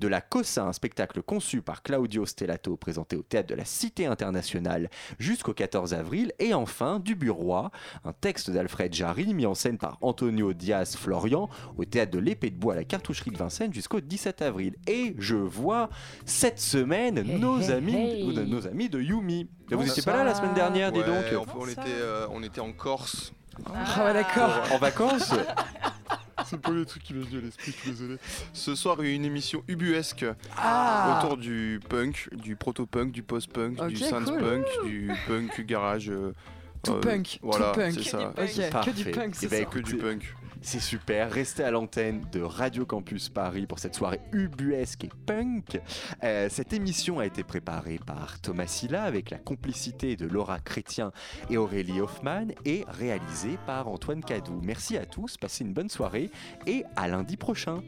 [0.00, 4.06] de la Cosa, un spectacle conçu par Claudio Stellato présenté au Théâtre de la Cité
[4.06, 9.78] Internationale jusqu'au 14 avril, et enfin du Bureau, un texte d'Alfred Jarry mis en scène
[9.78, 13.72] par Antonio Diaz Florian au Théâtre de l'Épée de Bois à la Cartoucherie de Vincennes
[13.72, 14.76] jusqu'au 17 avril.
[14.86, 15.90] Et je vois
[16.24, 18.46] cette semaine nos hey, amis, hey.
[18.46, 19.48] nos amis de Yumi.
[19.70, 22.42] Vous n'étiez pas là la semaine dernière, dis Ouais, donc on, on était, euh, on
[22.42, 23.32] était en Corse.
[23.66, 24.50] Ah ouais, d'accord.
[24.72, 25.34] En vacances
[26.44, 28.16] C'est pas le truc qui me vient à l'esprit, je suis désolé.
[28.52, 31.20] Ce soir, une émission ubuesque Ah.
[31.22, 34.06] autour du punk, du proto-punk, du post-punk, Ok, du cool.
[34.06, 36.10] synth-punk, du punk garage.
[36.10, 36.32] euh,
[36.82, 37.92] Tout euh, punk, voilà, tout punk.
[37.94, 38.28] c'est ça.
[38.36, 39.70] Ok, que du punk, Eh c'est ben, ça.
[39.70, 40.34] Que du punk.
[40.64, 45.80] C'est super, restez à l'antenne de Radio Campus Paris pour cette soirée ubuesque et punk.
[46.22, 51.10] Euh, cette émission a été préparée par Thomas Silla avec la complicité de Laura Chrétien
[51.50, 54.60] et Aurélie Hoffman et réalisée par Antoine Cadou.
[54.62, 56.30] Merci à tous, passez une bonne soirée
[56.66, 57.82] et à lundi prochain.